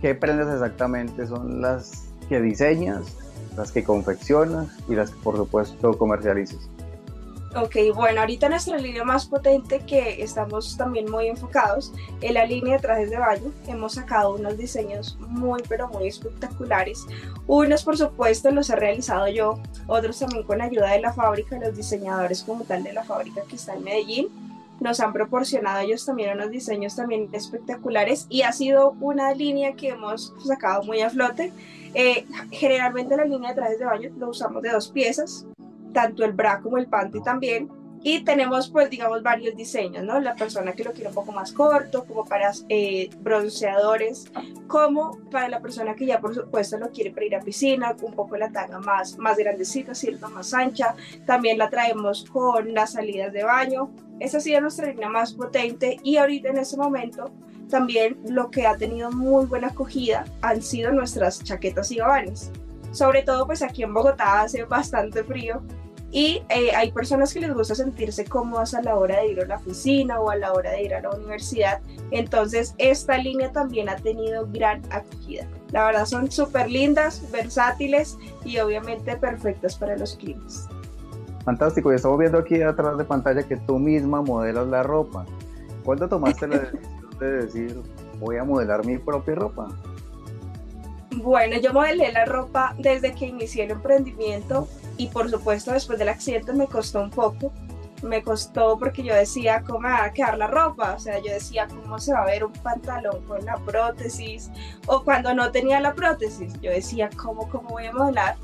¿Qué 0.01 0.13
prendas 0.13 0.53
exactamente 0.53 1.25
son 1.25 1.61
las 1.61 2.09
que 2.27 2.41
diseñas? 2.41 3.15
Las 3.57 3.71
que 3.71 3.83
confeccionas 3.83 4.69
y 4.87 4.95
las 4.95 5.09
que 5.09 5.19
por 5.21 5.35
supuesto 5.35 5.97
comercializas. 5.97 6.69
Ok, 7.55 7.75
bueno, 7.95 8.21
ahorita 8.21 8.49
nuestra 8.49 8.77
línea 8.77 9.03
más 9.03 9.25
potente 9.25 9.79
que 9.79 10.21
estamos 10.21 10.77
también 10.77 11.09
muy 11.09 11.27
enfocados 11.27 11.91
en 12.21 12.35
la 12.35 12.45
línea 12.45 12.75
de 12.75 12.81
trajes 12.81 13.09
de 13.09 13.17
baño. 13.17 13.51
Hemos 13.65 13.93
sacado 13.93 14.35
unos 14.35 14.57
diseños 14.57 15.17
muy, 15.21 15.63
pero 15.67 15.87
muy 15.87 16.07
espectaculares. 16.07 17.05
Unos, 17.47 17.83
por 17.83 17.97
supuesto, 17.97 18.51
los 18.51 18.69
he 18.69 18.75
realizado 18.75 19.27
yo, 19.27 19.59
otros 19.87 20.19
también 20.19 20.43
con 20.43 20.61
ayuda 20.61 20.91
de 20.91 21.01
la 21.01 21.13
fábrica, 21.13 21.57
los 21.57 21.75
diseñadores 21.75 22.43
como 22.43 22.63
tal 22.63 22.83
de 22.83 22.93
la 22.93 23.03
fábrica 23.03 23.41
que 23.47 23.55
está 23.55 23.73
en 23.73 23.83
Medellín. 23.85 24.27
Nos 24.79 24.99
han 24.99 25.13
proporcionado 25.13 25.79
ellos 25.79 26.05
también 26.05 26.35
unos 26.35 26.51
diseños 26.51 26.95
también 26.95 27.29
espectaculares 27.33 28.27
y 28.29 28.43
ha 28.43 28.51
sido 28.51 28.95
una 28.99 29.33
línea 29.33 29.73
que 29.73 29.89
hemos 29.89 30.33
sacado 30.45 30.83
muy 30.83 31.01
a 31.01 31.09
flote. 31.09 31.51
Eh, 31.93 32.25
generalmente 32.51 33.17
la 33.17 33.25
línea 33.25 33.49
de 33.49 33.55
trajes 33.55 33.79
de 33.79 33.85
baño 33.85 34.11
lo 34.17 34.29
usamos 34.29 34.61
de 34.61 34.71
dos 34.71 34.89
piezas, 34.89 35.45
tanto 35.93 36.23
el 36.23 36.33
bra 36.33 36.59
como 36.61 36.77
el 36.77 36.87
panty 36.87 37.21
también, 37.23 37.69
y 38.03 38.23
tenemos, 38.23 38.69
pues, 38.69 38.89
digamos, 38.89 39.23
varios 39.23 39.55
diseños, 39.55 40.03
¿no? 40.03 40.19
La 40.19 40.35
persona 40.35 40.73
que 40.73 40.83
lo 40.83 40.93
quiere 40.93 41.09
un 41.09 41.15
poco 41.15 41.31
más 41.31 41.51
corto, 41.51 42.05
como 42.05 42.25
para 42.25 42.51
eh, 42.69 43.09
bronceadores, 43.19 44.31
como 44.67 45.19
para 45.31 45.49
la 45.49 45.59
persona 45.59 45.95
que 45.95 46.05
ya, 46.05 46.19
por 46.19 46.33
supuesto, 46.33 46.77
lo 46.77 46.89
quiere 46.91 47.11
para 47.11 47.25
ir 47.25 47.35
a 47.35 47.41
piscina, 47.41 47.95
un 48.01 48.13
poco 48.13 48.37
la 48.37 48.49
tanga 48.51 48.79
más, 48.79 49.17
más 49.17 49.37
grandecita, 49.37 49.95
¿cierto? 49.95 50.29
Más 50.29 50.53
ancha. 50.53 50.95
También 51.25 51.57
la 51.57 51.69
traemos 51.69 52.25
con 52.25 52.73
las 52.73 52.93
salidas 52.93 53.33
de 53.33 53.43
baño. 53.43 53.89
Esa 54.19 54.37
ha 54.37 54.41
sido 54.41 54.61
nuestra 54.61 54.87
línea 54.87 55.09
más 55.09 55.33
potente 55.33 55.97
y 56.03 56.17
ahorita 56.17 56.49
en 56.49 56.57
este 56.57 56.77
momento 56.77 57.31
también 57.69 58.17
lo 58.27 58.49
que 58.49 58.65
ha 58.65 58.77
tenido 58.77 59.11
muy 59.11 59.45
buena 59.45 59.67
acogida 59.67 60.25
han 60.41 60.61
sido 60.61 60.91
nuestras 60.91 61.43
chaquetas 61.43 61.91
y 61.91 61.97
gabanes. 61.97 62.51
Sobre 62.91 63.21
todo 63.21 63.45
pues 63.45 63.61
aquí 63.61 63.83
en 63.83 63.93
Bogotá 63.93 64.41
hace 64.41 64.63
bastante 64.63 65.23
frío 65.23 65.61
y 66.11 66.41
eh, 66.49 66.71
hay 66.75 66.91
personas 66.91 67.33
que 67.33 67.41
les 67.41 67.53
gusta 67.53 67.75
sentirse 67.75 68.23
cómodas 68.25 68.73
a 68.73 68.81
la 68.81 68.95
hora 68.95 69.19
de 69.19 69.27
ir 69.27 69.41
a 69.41 69.45
la 69.45 69.57
oficina 69.57 70.19
o 70.19 70.29
a 70.29 70.37
la 70.37 70.53
hora 70.53 70.71
de 70.71 70.83
ir 70.83 70.93
a 70.93 71.01
la 71.01 71.09
universidad. 71.09 71.81
Entonces, 72.11 72.73
esta 72.77 73.17
línea 73.17 73.51
también 73.51 73.89
ha 73.89 73.97
tenido 73.97 74.47
gran 74.47 74.81
acogida. 74.89 75.45
La 75.71 75.85
verdad 75.85 76.05
son 76.05 76.31
súper 76.31 76.69
lindas, 76.69 77.29
versátiles 77.31 78.17
y 78.45 78.57
obviamente 78.59 79.17
perfectas 79.17 79.75
para 79.75 79.97
los 79.97 80.15
clientes. 80.15 80.67
Fantástico, 81.43 81.91
y 81.91 81.95
estamos 81.95 82.19
viendo 82.19 82.37
aquí 82.37 82.61
atrás 82.61 82.97
de 82.97 83.03
pantalla 83.03 83.43
que 83.43 83.57
tú 83.57 83.77
misma 83.77 84.21
modelas 84.21 84.67
la 84.67 84.83
ropa. 84.83 85.25
¿Cuándo 85.83 86.07
tomaste 86.07 86.47
la 86.47 86.59
decisión 86.59 87.19
de 87.19 87.31
decir 87.31 87.81
voy 88.19 88.37
a 88.37 88.43
modelar 88.43 88.85
mi 88.85 88.97
propia 88.97 89.35
ropa? 89.35 89.67
Bueno, 91.17 91.57
yo 91.59 91.73
modelé 91.73 92.11
la 92.11 92.25
ropa 92.25 92.75
desde 92.77 93.13
que 93.13 93.27
inicié 93.27 93.65
el 93.65 93.71
emprendimiento 93.71 94.67
y 94.97 95.07
por 95.07 95.29
supuesto 95.29 95.71
después 95.71 95.99
del 95.99 96.09
accidente 96.09 96.53
me 96.53 96.67
costó 96.67 97.01
un 97.01 97.09
poco. 97.09 97.53
Me 98.03 98.21
costó 98.21 98.77
porque 98.77 99.03
yo 99.03 99.15
decía 99.15 99.63
cómo 99.65 99.79
me 99.79 99.89
va 99.89 100.03
a 100.03 100.13
quedar 100.13 100.37
la 100.37 100.45
ropa, 100.45 100.93
o 100.93 100.99
sea, 100.99 101.17
yo 101.17 101.33
decía 101.33 101.67
cómo 101.67 101.97
se 101.97 102.13
va 102.13 102.21
a 102.21 102.25
ver 102.25 102.43
un 102.43 102.53
pantalón 102.53 103.23
con 103.25 103.43
la 103.43 103.55
prótesis 103.57 104.51
o 104.85 105.03
cuando 105.03 105.33
no 105.33 105.51
tenía 105.51 105.79
la 105.79 105.95
prótesis, 105.95 106.53
yo 106.61 106.69
decía 106.69 107.09
cómo, 107.15 107.49
cómo 107.49 107.69
voy 107.69 107.87
a 107.87 107.93
modelar. 107.93 108.35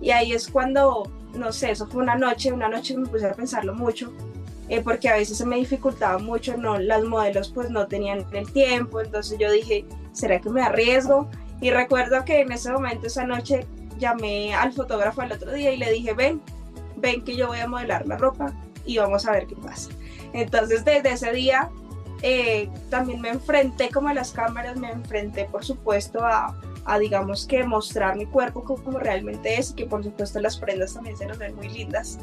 Y 0.00 0.10
ahí 0.10 0.32
es 0.32 0.48
cuando, 0.48 1.10
no 1.34 1.52
sé, 1.52 1.72
eso 1.72 1.86
fue 1.86 2.02
una 2.02 2.14
noche, 2.14 2.50
una 2.50 2.68
noche 2.68 2.96
me 2.96 3.06
puse 3.06 3.26
a 3.26 3.32
pensarlo 3.32 3.74
mucho, 3.74 4.10
eh, 4.68 4.80
porque 4.80 5.10
a 5.10 5.16
veces 5.16 5.36
se 5.36 5.44
me 5.44 5.56
dificultaba 5.56 6.18
mucho, 6.18 6.56
no, 6.56 6.78
las 6.78 7.04
modelos 7.04 7.50
pues 7.50 7.68
no 7.68 7.86
tenían 7.86 8.24
el 8.32 8.50
tiempo, 8.50 9.02
entonces 9.02 9.38
yo 9.38 9.50
dije, 9.52 9.84
¿será 10.12 10.40
que 10.40 10.48
me 10.48 10.62
arriesgo? 10.62 11.28
Y 11.60 11.70
recuerdo 11.70 12.24
que 12.24 12.40
en 12.40 12.52
ese 12.52 12.72
momento, 12.72 13.06
esa 13.06 13.24
noche, 13.24 13.66
llamé 13.98 14.54
al 14.54 14.72
fotógrafo 14.72 15.22
el 15.22 15.32
otro 15.32 15.52
día 15.52 15.72
y 15.72 15.76
le 15.76 15.90
dije, 15.90 16.14
ven, 16.14 16.40
ven 16.96 17.22
que 17.22 17.36
yo 17.36 17.48
voy 17.48 17.60
a 17.60 17.66
modelar 17.66 18.06
la 18.06 18.16
ropa 18.16 18.52
y 18.84 18.98
vamos 18.98 19.26
a 19.26 19.32
ver 19.32 19.46
qué 19.46 19.56
pasa. 19.56 19.90
Entonces 20.32 20.84
desde 20.84 21.12
ese 21.12 21.32
día 21.32 21.70
eh, 22.22 22.68
también 22.90 23.20
me 23.20 23.30
enfrenté 23.30 23.90
como 23.90 24.08
a 24.08 24.14
las 24.14 24.32
cámaras, 24.32 24.76
me 24.76 24.90
enfrenté 24.90 25.44
por 25.46 25.64
supuesto 25.64 26.24
a, 26.24 26.58
a 26.84 26.98
digamos 26.98 27.46
que 27.46 27.64
mostrar 27.64 28.16
mi 28.16 28.26
cuerpo 28.26 28.64
como, 28.64 28.98
realmente 28.98 29.58
es 29.58 29.70
y 29.70 29.74
que 29.74 29.86
por 29.86 30.04
supuesto 30.04 30.40
las 30.40 30.56
prendas 30.56 30.94
también 30.94 31.16
se 31.16 31.26
nos 31.26 31.38
ven 31.38 31.54
muy 31.54 31.68
lindas. 31.68 32.18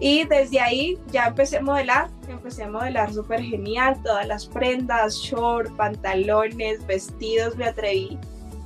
Y 0.00 0.24
desde 0.24 0.58
ahí 0.58 0.98
ya 1.12 1.26
empecé 1.26 1.58
a 1.58 1.62
modelar, 1.62 2.10
empecé 2.28 2.64
a 2.64 2.68
modelar 2.68 3.12
súper 3.12 3.40
genial, 3.40 4.00
todas 4.02 4.26
las 4.26 4.46
prendas, 4.46 5.14
short, 5.14 5.70
pantalones, 5.76 6.84
vestidos, 6.86 7.56
me 7.56 7.66
atreví 7.66 8.18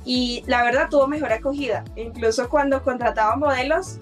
y 0.07 0.41
la 0.47 0.63
verdad 0.63 0.87
tuvo 0.89 1.05
mejor 1.05 1.33
acogida. 1.33 1.83
Incluso 1.97 2.47
cuando 2.47 2.81
contrataba 2.81 3.35
modelos, 3.35 3.99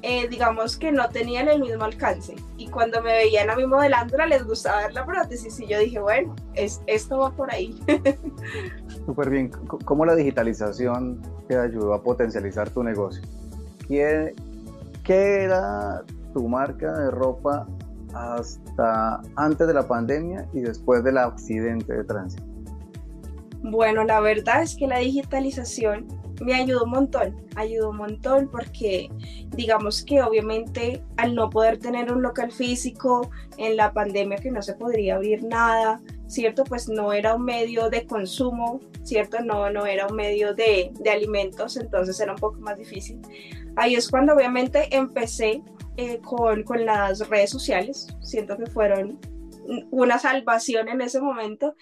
eh, 0.00 0.26
digamos 0.26 0.78
que 0.78 0.90
no 0.90 1.06
tenían 1.10 1.48
el 1.48 1.60
mismo 1.60 1.84
alcance. 1.84 2.34
Y 2.56 2.68
cuando 2.68 3.02
me 3.02 3.12
veían 3.12 3.50
a 3.50 3.56
mí 3.56 3.66
modelándola, 3.66 4.24
les 4.24 4.42
gustaba 4.46 4.78
ver 4.84 4.94
la 4.94 5.04
prótesis. 5.04 5.60
Y 5.60 5.66
yo 5.66 5.78
dije, 5.78 6.00
bueno, 6.00 6.34
es, 6.54 6.80
esto 6.86 7.18
va 7.18 7.30
por 7.30 7.52
ahí. 7.52 7.78
Súper 9.06 9.28
bien. 9.28 9.50
¿Cómo 9.84 10.06
la 10.06 10.14
digitalización 10.14 11.20
te 11.46 11.58
ayudó 11.58 11.92
a 11.92 12.02
potencializar 12.02 12.70
tu 12.70 12.82
negocio? 12.82 13.22
¿Qué, 13.86 14.34
¿Qué 15.04 15.42
era 15.44 16.04
tu 16.32 16.48
marca 16.48 16.90
de 16.90 17.10
ropa 17.10 17.66
hasta 18.14 19.20
antes 19.36 19.66
de 19.66 19.74
la 19.74 19.86
pandemia 19.86 20.48
y 20.54 20.60
después 20.60 21.04
del 21.04 21.18
accidente 21.18 21.92
de 21.92 22.04
tránsito? 22.04 22.53
Bueno, 23.66 24.04
la 24.04 24.20
verdad 24.20 24.62
es 24.62 24.76
que 24.76 24.86
la 24.86 24.98
digitalización 24.98 26.06
me 26.42 26.52
ayudó 26.52 26.84
un 26.84 26.90
montón, 26.90 27.46
ayudó 27.56 27.90
un 27.90 27.96
montón 27.96 28.50
porque 28.50 29.08
digamos 29.56 30.04
que 30.04 30.20
obviamente 30.20 31.02
al 31.16 31.34
no 31.34 31.48
poder 31.48 31.78
tener 31.78 32.12
un 32.12 32.20
local 32.20 32.52
físico 32.52 33.30
en 33.56 33.78
la 33.78 33.94
pandemia 33.94 34.36
que 34.36 34.50
no 34.50 34.60
se 34.60 34.74
podría 34.74 35.14
abrir 35.14 35.44
nada, 35.44 36.02
¿cierto? 36.26 36.64
Pues 36.64 36.90
no 36.90 37.14
era 37.14 37.36
un 37.36 37.46
medio 37.46 37.88
de 37.88 38.04
consumo, 38.04 38.80
¿cierto? 39.02 39.40
No, 39.42 39.70
no 39.70 39.86
era 39.86 40.08
un 40.08 40.14
medio 40.14 40.54
de, 40.54 40.92
de 41.00 41.10
alimentos, 41.10 41.78
entonces 41.78 42.20
era 42.20 42.32
un 42.32 42.38
poco 42.38 42.60
más 42.60 42.76
difícil. 42.76 43.18
Ahí 43.76 43.94
es 43.94 44.10
cuando 44.10 44.34
obviamente 44.34 44.94
empecé 44.94 45.62
eh, 45.96 46.18
con, 46.18 46.64
con 46.64 46.84
las 46.84 47.26
redes 47.30 47.48
sociales, 47.48 48.08
siento 48.20 48.58
que 48.58 48.66
fueron 48.66 49.18
una 49.90 50.18
salvación 50.18 50.88
en 50.88 51.00
ese 51.00 51.22
momento 51.22 51.74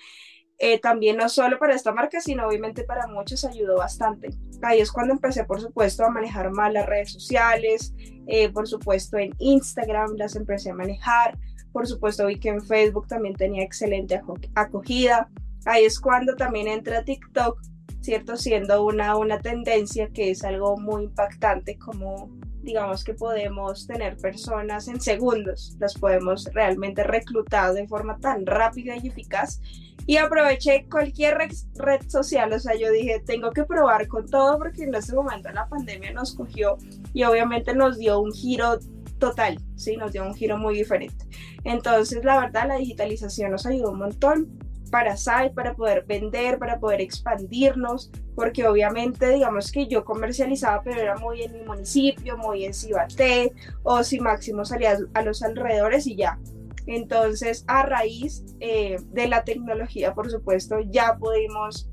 eh, 0.59 0.79
también 0.79 1.17
no 1.17 1.29
solo 1.29 1.59
para 1.59 1.75
esta 1.75 1.93
marca, 1.93 2.21
sino 2.21 2.47
obviamente 2.47 2.85
para 2.85 3.07
muchos 3.07 3.45
ayudó 3.45 3.79
bastante. 3.79 4.31
Ahí 4.63 4.81
es 4.81 4.93
cuando 4.93 5.13
empecé, 5.13 5.45
por 5.45 5.61
supuesto, 5.61 6.05
a 6.05 6.11
manejar 6.11 6.51
más 6.51 6.73
las 6.73 6.87
redes 6.87 7.13
sociales, 7.13 7.93
eh, 8.27 8.49
por 8.51 8.69
supuesto 8.69 9.19
en 9.19 9.35
Instagram 9.39 10.15
las 10.17 10.37
empecé 10.37 10.71
a 10.71 10.75
manejar, 10.75 11.37
por 11.73 11.87
supuesto 11.89 12.27
vi 12.27 12.39
que 12.39 12.51
en 12.51 12.61
Facebook 12.61 13.09
también 13.09 13.35
tenía 13.35 13.65
excelente 13.65 14.21
acogida. 14.55 15.29
Ahí 15.65 15.85
es 15.85 15.99
cuando 15.99 16.37
también 16.37 16.69
entra 16.69 17.05
TikTok, 17.05 17.61
¿cierto? 18.01 18.37
Siendo 18.37 18.85
una, 18.85 19.17
una 19.17 19.41
tendencia 19.41 20.11
que 20.11 20.31
es 20.31 20.45
algo 20.45 20.77
muy 20.77 21.05
impactante 21.05 21.79
como 21.79 22.31
digamos 22.63 23.03
que 23.03 23.15
podemos 23.15 23.87
tener 23.87 24.17
personas 24.17 24.87
en 24.89 25.01
segundos, 25.01 25.77
las 25.81 25.95
podemos 25.95 26.45
realmente 26.53 27.03
reclutar 27.03 27.75
de 27.75 27.89
forma 27.89 28.19
tan 28.19 28.47
rápida 28.47 28.97
y 28.97 29.09
eficaz 29.09 29.61
y 30.07 30.17
aproveché 30.17 30.87
cualquier 30.91 31.39
red 31.75 32.09
social, 32.09 32.53
o 32.53 32.59
sea, 32.59 32.75
yo 32.75 32.91
dije, 32.91 33.23
tengo 33.25 33.51
que 33.51 33.65
probar 33.65 34.09
con 34.09 34.27
todo 34.29 34.59
porque 34.59 34.85
en 34.85 34.95
ese 34.95 35.15
momento 35.15 35.51
la 35.51 35.69
pandemia 35.69 36.13
nos 36.13 36.35
cogió 36.35 36.77
y 37.13 37.25
obviamente 37.25 37.75
nos 37.75 37.99
dio 37.99 38.21
un 38.21 38.33
giro 38.33 38.79
total, 39.19 39.61
sí, 39.77 39.97
nos 39.97 40.13
dio 40.13 40.25
un 40.25 40.35
giro 40.35 40.59
muy 40.59 40.75
diferente. 40.75 41.25
Entonces, 41.65 42.25
la 42.25 42.41
verdad, 42.41 42.67
la 42.67 42.77
digitalización 42.77 43.53
nos 43.53 43.67
ayudó 43.67 43.93
un 43.93 43.99
montón 43.99 44.59
para 44.91 45.17
SAI, 45.17 45.55
para 45.55 45.75
poder 45.75 46.05
vender, 46.07 46.59
para 46.59 46.79
poder 46.79 47.01
expandirnos, 47.01 48.11
porque 48.35 48.67
obviamente, 48.67 49.31
digamos 49.31 49.73
que 49.73 49.87
yo 49.87 50.05
comercializaba, 50.05 50.83
pero 50.83 51.01
era 51.01 51.17
muy 51.17 51.43
en 51.43 51.53
mi 51.53 51.63
municipio, 51.63 52.37
muy 52.37 52.67
en 52.67 52.75
Cibaté, 52.75 53.53
o 53.85 54.05
si 54.05 54.21
máximo 54.21 54.65
salía 54.65 54.99
a 55.15 55.23
los 55.23 55.43
alrededores 55.43 56.07
y 56.07 56.17
ya. 56.17 56.39
Entonces, 56.87 57.65
a 57.69 57.85
raíz 57.85 58.45
eh, 58.61 58.97
de 59.11 59.29
la 59.29 59.45
tecnología, 59.45 60.15
por 60.15 60.31
supuesto, 60.31 60.81
ya 60.81 61.17
pudimos 61.19 61.89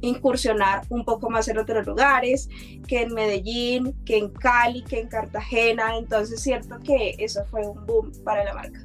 incursionar 0.00 0.82
un 0.90 1.04
poco 1.04 1.28
más 1.28 1.48
en 1.48 1.58
otros 1.58 1.86
lugares, 1.86 2.48
que 2.86 3.02
en 3.02 3.14
Medellín, 3.14 3.94
que 4.04 4.18
en 4.18 4.30
Cali, 4.30 4.82
que 4.84 5.00
en 5.00 5.08
Cartagena. 5.08 5.96
Entonces, 5.96 6.40
cierto 6.40 6.78
que 6.80 7.14
eso 7.18 7.44
fue 7.50 7.66
un 7.66 7.84
boom 7.86 8.12
para 8.24 8.44
la 8.44 8.54
marca. 8.54 8.80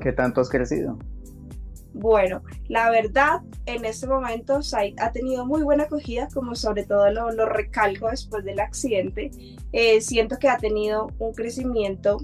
¿Qué 0.00 0.12
tanto 0.12 0.40
has 0.40 0.48
crecido? 0.48 0.98
Bueno, 1.94 2.42
la 2.68 2.90
verdad, 2.90 3.40
en 3.66 3.84
este 3.84 4.06
momento 4.06 4.62
Site 4.62 4.94
ha 5.02 5.10
tenido 5.10 5.46
muy 5.46 5.62
buena 5.62 5.84
acogida, 5.84 6.28
como 6.32 6.54
sobre 6.54 6.84
todo 6.84 7.10
lo, 7.10 7.32
lo 7.32 7.46
recalco 7.46 8.08
después 8.08 8.44
del 8.44 8.60
accidente. 8.60 9.30
Eh, 9.72 10.00
siento 10.00 10.38
que 10.38 10.48
ha 10.48 10.58
tenido 10.58 11.08
un 11.18 11.32
crecimiento 11.32 12.18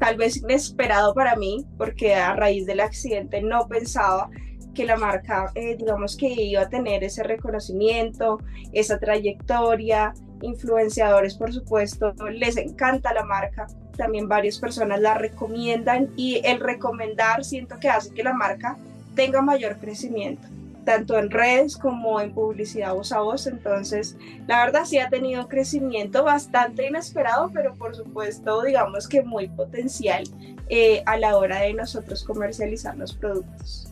tal 0.00 0.16
vez 0.16 0.38
inesperado 0.38 1.14
para 1.14 1.36
mí, 1.36 1.66
porque 1.76 2.14
a 2.14 2.34
raíz 2.34 2.66
del 2.66 2.80
accidente 2.80 3.42
no 3.42 3.68
pensaba 3.68 4.30
que 4.74 4.86
la 4.86 4.96
marca, 4.96 5.52
eh, 5.54 5.76
digamos 5.76 6.16
que 6.16 6.26
iba 6.26 6.62
a 6.62 6.68
tener 6.68 7.04
ese 7.04 7.22
reconocimiento, 7.22 8.38
esa 8.72 8.98
trayectoria, 8.98 10.14
influenciadores 10.40 11.34
por 11.34 11.52
supuesto, 11.52 12.14
les 12.32 12.56
encanta 12.56 13.12
la 13.12 13.24
marca, 13.24 13.66
también 13.98 14.26
varias 14.26 14.58
personas 14.58 15.00
la 15.00 15.14
recomiendan 15.14 16.08
y 16.16 16.40
el 16.44 16.60
recomendar 16.60 17.44
siento 17.44 17.78
que 17.78 17.90
hace 17.90 18.14
que 18.14 18.22
la 18.22 18.32
marca 18.32 18.78
tenga 19.14 19.42
mayor 19.42 19.78
crecimiento. 19.78 20.48
Tanto 20.84 21.18
en 21.18 21.30
redes 21.30 21.76
como 21.76 22.20
en 22.20 22.32
publicidad 22.32 22.94
voz 22.94 23.12
a 23.12 23.20
voz. 23.20 23.46
Entonces, 23.46 24.16
la 24.46 24.64
verdad 24.64 24.84
sí 24.84 24.98
ha 24.98 25.08
tenido 25.08 25.48
crecimiento 25.48 26.24
bastante 26.24 26.86
inesperado, 26.86 27.50
pero 27.52 27.74
por 27.74 27.94
supuesto, 27.94 28.62
digamos 28.62 29.08
que 29.08 29.22
muy 29.22 29.48
potencial 29.48 30.24
eh, 30.68 31.02
a 31.06 31.16
la 31.16 31.36
hora 31.36 31.60
de 31.60 31.74
nosotros 31.74 32.24
comercializar 32.24 32.96
los 32.96 33.12
productos. 33.12 33.89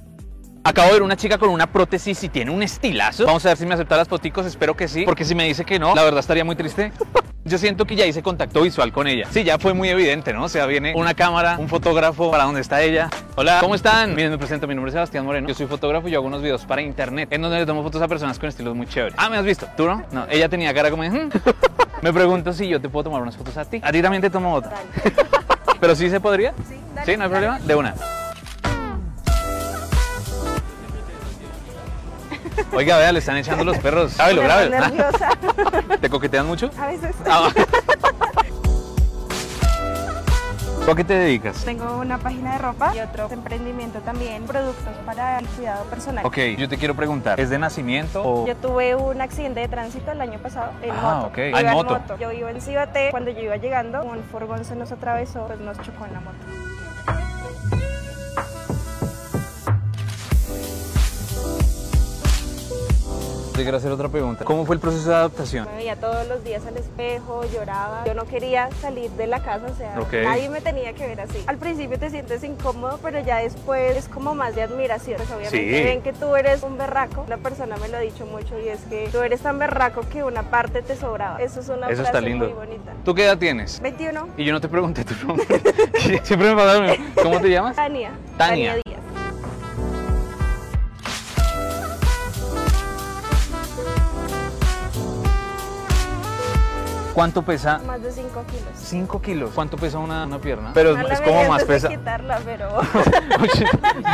Acabo 0.64 0.88
de 0.88 0.92
ver 0.94 1.02
una 1.02 1.16
chica 1.16 1.38
con 1.38 1.48
una 1.48 1.66
prótesis 1.66 2.22
y 2.24 2.28
tiene 2.28 2.50
un 2.50 2.62
estilazo. 2.62 3.24
Vamos 3.24 3.44
a 3.46 3.50
ver 3.50 3.56
si 3.58 3.64
me 3.66 3.74
acepta 3.74 3.96
las 3.96 4.08
foticos, 4.08 4.44
espero 4.44 4.76
que 4.76 4.86
sí, 4.88 5.04
porque 5.04 5.24
si 5.24 5.34
me 5.34 5.44
dice 5.44 5.64
que 5.64 5.78
no, 5.78 5.94
la 5.94 6.02
verdad 6.02 6.20
estaría 6.20 6.44
muy 6.44 6.56
triste. 6.56 6.92
Yo 7.44 7.56
siento 7.56 7.86
que 7.86 7.96
ya 7.96 8.04
hice 8.04 8.22
contacto 8.22 8.60
visual 8.60 8.92
con 8.92 9.06
ella. 9.06 9.26
Sí, 9.30 9.42
ya 9.42 9.58
fue 9.58 9.72
muy 9.72 9.88
evidente, 9.88 10.34
¿no? 10.34 10.44
O 10.44 10.48
sea, 10.50 10.66
viene 10.66 10.92
una 10.94 11.14
cámara, 11.14 11.56
un 11.58 11.66
fotógrafo 11.68 12.30
para 12.30 12.44
donde 12.44 12.60
está 12.60 12.82
ella. 12.82 13.08
Hola, 13.36 13.58
¿cómo 13.62 13.74
están? 13.74 14.14
Miren, 14.14 14.32
me 14.32 14.36
presento, 14.36 14.66
mi 14.66 14.74
nombre 14.74 14.90
es 14.90 14.92
Sebastián 14.92 15.24
Moreno. 15.24 15.48
Yo 15.48 15.54
soy 15.54 15.66
fotógrafo 15.66 16.08
y 16.08 16.10
yo 16.10 16.18
hago 16.18 16.26
unos 16.26 16.42
videos 16.42 16.66
para 16.66 16.82
internet 16.82 17.30
en 17.32 17.40
donde 17.40 17.58
le 17.58 17.64
tomo 17.64 17.82
fotos 17.82 18.02
a 18.02 18.08
personas 18.08 18.38
con 18.38 18.50
estilos 18.50 18.74
muy 18.76 18.86
chéveres. 18.86 19.14
Ah, 19.16 19.30
¿me 19.30 19.38
has 19.38 19.44
visto? 19.46 19.66
¿Tú 19.78 19.86
no? 19.86 20.02
No, 20.12 20.26
ella 20.28 20.50
tenía 20.50 20.74
cara 20.74 20.90
como 20.90 21.04
de... 21.04 21.08
"Hmm". 21.10 21.30
Me 22.02 22.12
pregunto 22.12 22.52
si 22.52 22.68
yo 22.68 22.82
te 22.82 22.90
puedo 22.90 23.04
tomar 23.04 23.22
unas 23.22 23.36
fotos 23.36 23.56
a 23.56 23.64
ti. 23.64 23.80
A 23.82 23.90
ti 23.92 24.02
también 24.02 24.20
te 24.20 24.28
tomo 24.28 24.52
otra. 24.52 24.74
¿Pero 25.80 25.94
sí 25.96 26.10
se 26.10 26.20
podría? 26.20 26.52
Sí, 26.68 26.74
¿Sí? 27.06 27.16
¿No 27.16 27.24
hay 27.24 27.30
problema? 27.30 27.58
De 27.60 27.74
una. 27.74 27.94
Oiga, 32.72 32.98
vea, 32.98 33.12
le 33.12 33.18
están 33.18 33.36
echando 33.36 33.64
los 33.64 33.78
perros. 33.78 34.16
Grábelo, 34.16 34.42
grábelo. 34.42 34.70
nerviosa. 34.80 35.30
¿Te 36.00 36.08
coquetean 36.10 36.46
mucho? 36.46 36.70
A 36.80 36.86
veces. 36.86 37.14
Ah, 37.26 37.50
¿Tú 40.84 40.92
a 40.92 40.96
qué 40.96 41.04
te 41.04 41.12
dedicas? 41.12 41.64
Tengo 41.66 41.98
una 41.98 42.16
página 42.16 42.52
de 42.52 42.58
ropa 42.58 42.96
y 42.96 43.00
otro 43.00 43.28
emprendimiento 43.30 43.98
también, 43.98 44.44
productos 44.44 44.94
para 45.04 45.38
el 45.38 45.46
cuidado 45.46 45.84
personal. 45.84 46.24
Ok, 46.24 46.38
yo 46.56 46.66
te 46.66 46.78
quiero 46.78 46.94
preguntar, 46.94 47.38
¿es 47.40 47.50
de 47.50 47.58
nacimiento 47.58 48.22
o...? 48.24 48.46
Yo 48.46 48.56
tuve 48.56 48.94
un 48.94 49.20
accidente 49.20 49.60
de 49.60 49.68
tránsito 49.68 50.12
el 50.12 50.20
año 50.22 50.38
pasado 50.38 50.70
en 50.80 50.90
Ah, 50.92 51.16
moto. 51.16 51.26
ok. 51.26 51.36
Yo 51.36 51.56
Ah, 51.56 51.60
en 51.60 51.70
moto. 51.72 52.00
Yo 52.18 52.32
iba 52.32 52.50
en 52.50 52.62
Cibate, 52.62 53.08
cuando 53.10 53.30
yo 53.30 53.40
iba 53.42 53.56
llegando, 53.56 54.02
un 54.02 54.22
furgón 54.32 54.64
se 54.64 54.76
nos 54.76 54.90
atravesó, 54.90 55.46
pues 55.46 55.60
nos 55.60 55.76
chocó 55.82 56.06
en 56.06 56.14
la 56.14 56.20
moto. 56.20 56.38
Te 63.58 63.64
quiero 63.64 63.78
hacer 63.78 63.90
otra 63.90 64.08
pregunta. 64.08 64.44
¿Cómo 64.44 64.64
fue 64.64 64.76
el 64.76 64.80
proceso 64.80 65.08
de 65.10 65.16
adaptación? 65.16 65.66
Me 65.72 65.78
veía 65.78 65.96
todos 65.96 66.28
los 66.28 66.44
días 66.44 66.64
al 66.64 66.76
espejo, 66.76 67.42
lloraba. 67.52 68.04
Yo 68.06 68.14
no 68.14 68.24
quería 68.24 68.68
salir 68.80 69.10
de 69.10 69.26
la 69.26 69.42
casa, 69.42 69.66
o 69.66 69.74
sea, 69.76 69.98
Ok. 69.98 70.12
nadie 70.22 70.48
me 70.48 70.60
tenía 70.60 70.92
que 70.92 71.04
ver 71.08 71.20
así. 71.20 71.42
Al 71.48 71.56
principio 71.56 71.98
te 71.98 72.08
sientes 72.08 72.44
incómodo, 72.44 73.00
pero 73.02 73.18
ya 73.18 73.38
después 73.38 73.96
es 73.96 74.06
como 74.08 74.36
más 74.36 74.54
de 74.54 74.62
admiración. 74.62 75.16
Pues 75.16 75.28
obviamente 75.32 75.76
Sí. 75.76 75.82
ven 75.84 76.02
que 76.02 76.12
tú 76.12 76.36
eres 76.36 76.62
un 76.62 76.78
berraco. 76.78 77.22
Una 77.26 77.38
persona 77.38 77.76
me 77.78 77.88
lo 77.88 77.96
ha 77.96 78.00
dicho 78.00 78.26
mucho 78.26 78.56
y 78.60 78.68
es 78.68 78.78
que 78.82 79.08
tú 79.10 79.22
eres 79.22 79.40
tan 79.40 79.58
berraco 79.58 80.02
que 80.02 80.22
una 80.22 80.44
parte 80.44 80.80
te 80.82 80.94
sobraba. 80.94 81.42
Eso 81.42 81.58
es 81.58 81.68
una 81.68 81.88
Eso 81.90 82.02
está 82.02 82.12
frase 82.12 82.26
lindo. 82.26 82.44
muy 82.44 82.54
bonita. 82.54 82.92
¿Tú 83.04 83.12
qué 83.12 83.24
edad 83.24 83.38
tienes? 83.38 83.80
21. 83.80 84.28
Y 84.36 84.44
yo 84.44 84.52
no 84.52 84.60
te 84.60 84.68
pregunté 84.68 85.04
tu 85.04 85.14
nombre. 85.26 85.44
Siempre 86.22 86.50
me 86.50 86.54
pasa 86.54 86.74
lo 86.78 86.82
mismo. 86.90 87.06
¿Cómo 87.24 87.40
te 87.40 87.50
llamas? 87.50 87.74
Tania. 87.74 88.12
Tania. 88.36 88.76
¿Cuánto 97.18 97.42
pesa? 97.42 97.80
Más 97.84 98.00
de 98.00 98.12
5 98.12 98.44
kilos. 98.46 98.64
5 98.76 99.20
kilos. 99.22 99.50
¿Cuánto 99.52 99.76
pesa 99.76 99.98
una, 99.98 100.24
una 100.24 100.38
pierna? 100.38 100.70
Pero 100.72 100.96
No 100.96 101.08
es, 101.08 101.20
como 101.20 101.48
más 101.48 101.64
pesa. 101.64 101.88
quitarla, 101.88 102.38
pero 102.44 102.68
Oye, 103.40 103.66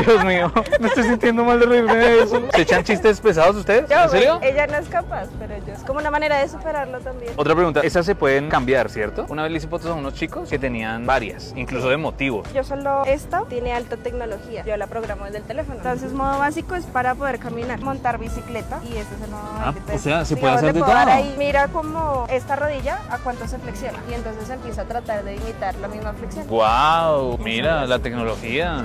Dios 0.07 0.25
mío, 0.25 0.51
me 0.81 0.89
estoy 0.89 1.03
sintiendo 1.05 1.45
mal 1.45 1.61
de 1.61 1.67
reírme 1.67 1.95
de 1.97 2.23
eso. 2.23 2.41
¿Se 2.55 2.63
echan 2.63 2.83
chistes 2.83 3.21
pesados 3.21 3.57
ustedes? 3.57 3.91
Yo, 3.91 4.05
¿En 4.05 4.09
serio? 4.09 4.39
ella 4.41 4.67
no 4.69 4.79
es 4.79 4.89
capaz, 4.89 5.29
pero 5.39 5.55
yo. 5.67 5.75
Es 5.75 5.81
como 5.81 5.99
una 5.99 6.11
manera 6.11 6.39
de 6.39 6.49
superarlo 6.49 6.99
también. 7.01 7.35
Otra 7.37 7.55
pregunta, 7.55 7.81
esas 7.83 8.07
se 8.07 8.15
pueden 8.15 8.49
cambiar, 8.49 8.89
¿cierto? 8.89 9.27
Una 9.29 9.43
vez 9.43 9.53
le 9.53 9.59
hice 9.59 9.69
fotos 9.69 9.91
a 9.91 9.93
unos 9.93 10.15
chicos 10.15 10.49
que 10.49 10.59
tenían 10.59 11.05
varias, 11.05 11.53
incluso 11.57 11.91
de 11.91 11.99
motivo. 11.99 12.43
Yo 12.55 12.65
solo 12.65 13.05
esta 13.05 13.43
tiene 13.51 13.75
alta 13.75 13.99
tecnología. 13.99 14.65
Yo 14.65 14.79
la 14.79 14.87
programo 14.87 15.27
desde 15.27 15.39
el 15.41 15.45
teléfono. 15.45 15.77
Entonces, 15.77 16.11
modo 16.15 16.39
básico 16.39 16.75
es 16.75 16.87
para 16.87 17.15
poder 17.15 17.39
caminar, 17.39 17.83
montar 17.83 18.17
bicicleta 18.17 18.81
y 18.83 18.93
ese 18.93 19.15
es 19.15 19.23
el 19.25 19.31
modo 19.31 19.43
Ah, 19.59 19.75
o 19.93 19.99
sea, 19.99 20.25
se 20.25 20.39
puede 20.39 20.55
hacer 20.55 20.73
de 20.73 20.81
todo. 20.81 20.91
ahí, 20.95 21.35
mira 21.37 21.69
como 21.69 22.25
esta 22.31 22.57
rodilla 22.57 22.94
a 23.11 23.19
cuánto 23.19 23.47
se 23.49 23.59
flexiona 23.59 23.99
y 24.11 24.15
entonces 24.15 24.49
empieza 24.51 24.83
a 24.83 24.85
tratar 24.85 25.25
de 25.25 25.37
imitar 25.37 25.75
la 25.77 25.89
misma 25.89 26.13
flexión. 26.13 26.47
¡Wow! 26.49 27.39
Mira, 27.39 27.87
la 27.87 27.99
tecnología. 27.99 28.85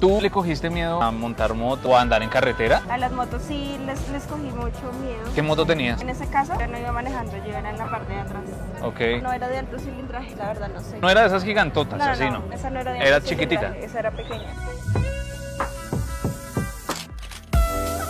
¿Tú 0.00 0.20
le 0.22 0.30
cogiste 0.30 0.70
miedo 0.70 1.02
a 1.02 1.10
montar 1.10 1.54
moto 1.54 1.88
o 1.90 1.96
a 1.96 2.00
andar 2.00 2.22
en 2.22 2.28
carretera? 2.28 2.82
A 2.88 2.96
las 2.98 3.10
motos 3.10 3.42
sí 3.42 3.76
les, 3.84 4.08
les 4.10 4.22
cogí 4.24 4.42
mucho 4.44 4.92
miedo. 5.02 5.24
¿Qué 5.34 5.42
moto 5.42 5.66
tenías? 5.66 6.00
En 6.00 6.08
ese 6.08 6.28
caso, 6.28 6.52
yo 6.56 6.68
no 6.68 6.78
iba 6.78 6.92
manejando, 6.92 7.32
yo 7.38 7.52
era 7.56 7.68
en 7.70 7.78
la 7.78 7.90
parte 7.90 8.12
de 8.12 8.20
atrás. 8.20 8.42
Ok. 8.82 9.00
No 9.22 9.32
era 9.32 9.48
de 9.48 9.58
alto 9.58 9.76
cilindraje, 9.80 10.36
la 10.36 10.46
verdad 10.46 10.68
no 10.72 10.80
sé. 10.82 11.00
No 11.00 11.10
era 11.10 11.22
de 11.22 11.26
esas 11.26 11.42
gigantotas, 11.42 11.98
No, 11.98 12.04
así, 12.04 12.24
no, 12.30 12.38
¿no? 12.46 12.52
esa 12.52 12.70
no 12.70 12.78
era 12.78 12.92
de 12.92 12.98
Era 13.00 13.16
alto 13.16 13.28
chiquitita. 13.28 13.60
cilindraje, 13.72 13.84
Esa 13.86 13.98
era 13.98 14.10
pequeña. 14.12 14.44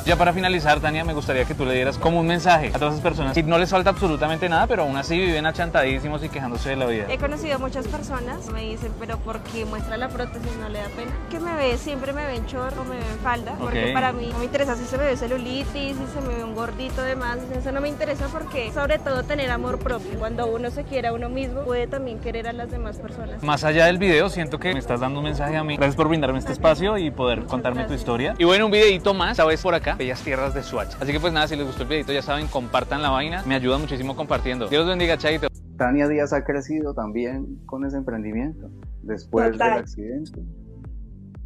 Ya 0.08 0.16
para 0.16 0.32
finalizar, 0.32 0.80
Tania, 0.80 1.04
me 1.04 1.12
gustaría 1.12 1.44
que 1.44 1.52
tú 1.52 1.66
le 1.66 1.74
dieras 1.74 1.98
como 1.98 2.20
un 2.20 2.26
mensaje 2.26 2.68
a 2.68 2.78
todas 2.78 2.94
esas 2.94 3.02
personas 3.02 3.34
que 3.34 3.42
no 3.42 3.58
les 3.58 3.68
falta 3.68 3.90
absolutamente 3.90 4.48
nada, 4.48 4.66
pero 4.66 4.84
aún 4.84 4.96
así 4.96 5.18
viven 5.18 5.44
achantadísimos 5.44 6.24
y 6.24 6.30
quejándose 6.30 6.70
de 6.70 6.76
la 6.76 6.86
vida. 6.86 7.04
He 7.10 7.18
conocido 7.18 7.58
muchas 7.58 7.86
personas, 7.88 8.50
me 8.50 8.62
dicen, 8.62 8.90
pero 8.98 9.18
¿por 9.18 9.40
qué 9.40 9.66
muestra 9.66 9.98
la 9.98 10.08
prótesis? 10.08 10.50
No 10.62 10.70
le 10.70 10.78
da 10.78 10.86
pena. 10.96 11.12
Que 11.28 11.38
me 11.38 11.54
ve, 11.56 11.76
siempre 11.76 12.14
me 12.14 12.24
ven 12.24 12.46
chorro, 12.46 12.84
me 12.84 12.96
ven 12.96 13.18
falda, 13.22 13.56
porque 13.58 13.90
para 13.92 14.14
mí 14.14 14.30
no 14.32 14.38
me 14.38 14.46
interesa 14.46 14.76
si 14.76 14.86
se 14.86 14.96
me 14.96 15.04
ve 15.04 15.16
celulitis, 15.18 15.98
si 15.98 16.06
se 16.14 16.22
me 16.26 16.36
ve 16.36 16.42
un 16.42 16.54
gordito 16.54 17.02
de 17.02 17.14
más, 17.14 17.36
eso 17.54 17.70
no 17.70 17.82
me 17.82 17.90
interesa 17.90 18.28
porque 18.32 18.72
sobre 18.72 18.98
todo 18.98 19.24
tener 19.24 19.50
amor 19.50 19.78
propio. 19.78 20.18
Cuando 20.18 20.46
uno 20.46 20.70
se 20.70 20.84
quiere 20.84 21.08
a 21.08 21.12
uno 21.12 21.28
mismo, 21.28 21.64
puede 21.64 21.86
también 21.86 22.18
querer 22.18 22.48
a 22.48 22.54
las 22.54 22.70
demás 22.70 22.96
personas. 22.96 23.42
Más 23.42 23.62
allá 23.62 23.84
del 23.84 23.98
video, 23.98 24.30
siento 24.30 24.58
que 24.58 24.72
me 24.72 24.78
estás 24.78 25.00
dando 25.00 25.20
un 25.20 25.26
mensaje 25.26 25.58
a 25.58 25.64
mí. 25.64 25.76
Gracias 25.76 25.96
por 25.96 26.08
brindarme 26.08 26.38
este 26.38 26.52
espacio 26.52 26.96
y 26.96 27.10
poder 27.10 27.44
contarme 27.44 27.84
tu 27.84 27.92
historia. 27.92 28.34
Y 28.38 28.44
bueno, 28.44 28.64
un 28.64 28.72
videito 28.72 29.12
más, 29.12 29.36
vez 29.46 29.60
por 29.60 29.74
acá, 29.74 29.97
Bellas 29.98 30.22
Tierras 30.22 30.54
de 30.54 30.62
Suacha. 30.62 30.96
Así 31.00 31.12
que 31.12 31.20
pues 31.20 31.32
nada, 31.32 31.48
si 31.48 31.56
les 31.56 31.66
gustó 31.66 31.82
el 31.82 31.88
videito, 31.88 32.12
ya 32.12 32.22
saben, 32.22 32.46
compartan 32.46 33.02
la 33.02 33.10
vaina. 33.10 33.42
Me 33.44 33.56
ayuda 33.56 33.78
muchísimo 33.78 34.16
compartiendo. 34.16 34.68
Dios 34.68 34.86
los 34.86 34.90
bendiga, 34.90 35.18
Chaito. 35.18 35.48
Tania 35.76 36.08
Díaz 36.08 36.32
ha 36.32 36.44
crecido 36.44 36.94
también 36.94 37.64
con 37.66 37.84
ese 37.84 37.96
emprendimiento 37.96 38.70
después 39.02 39.52
Total. 39.52 39.70
del 39.70 39.78
accidente. 39.80 40.40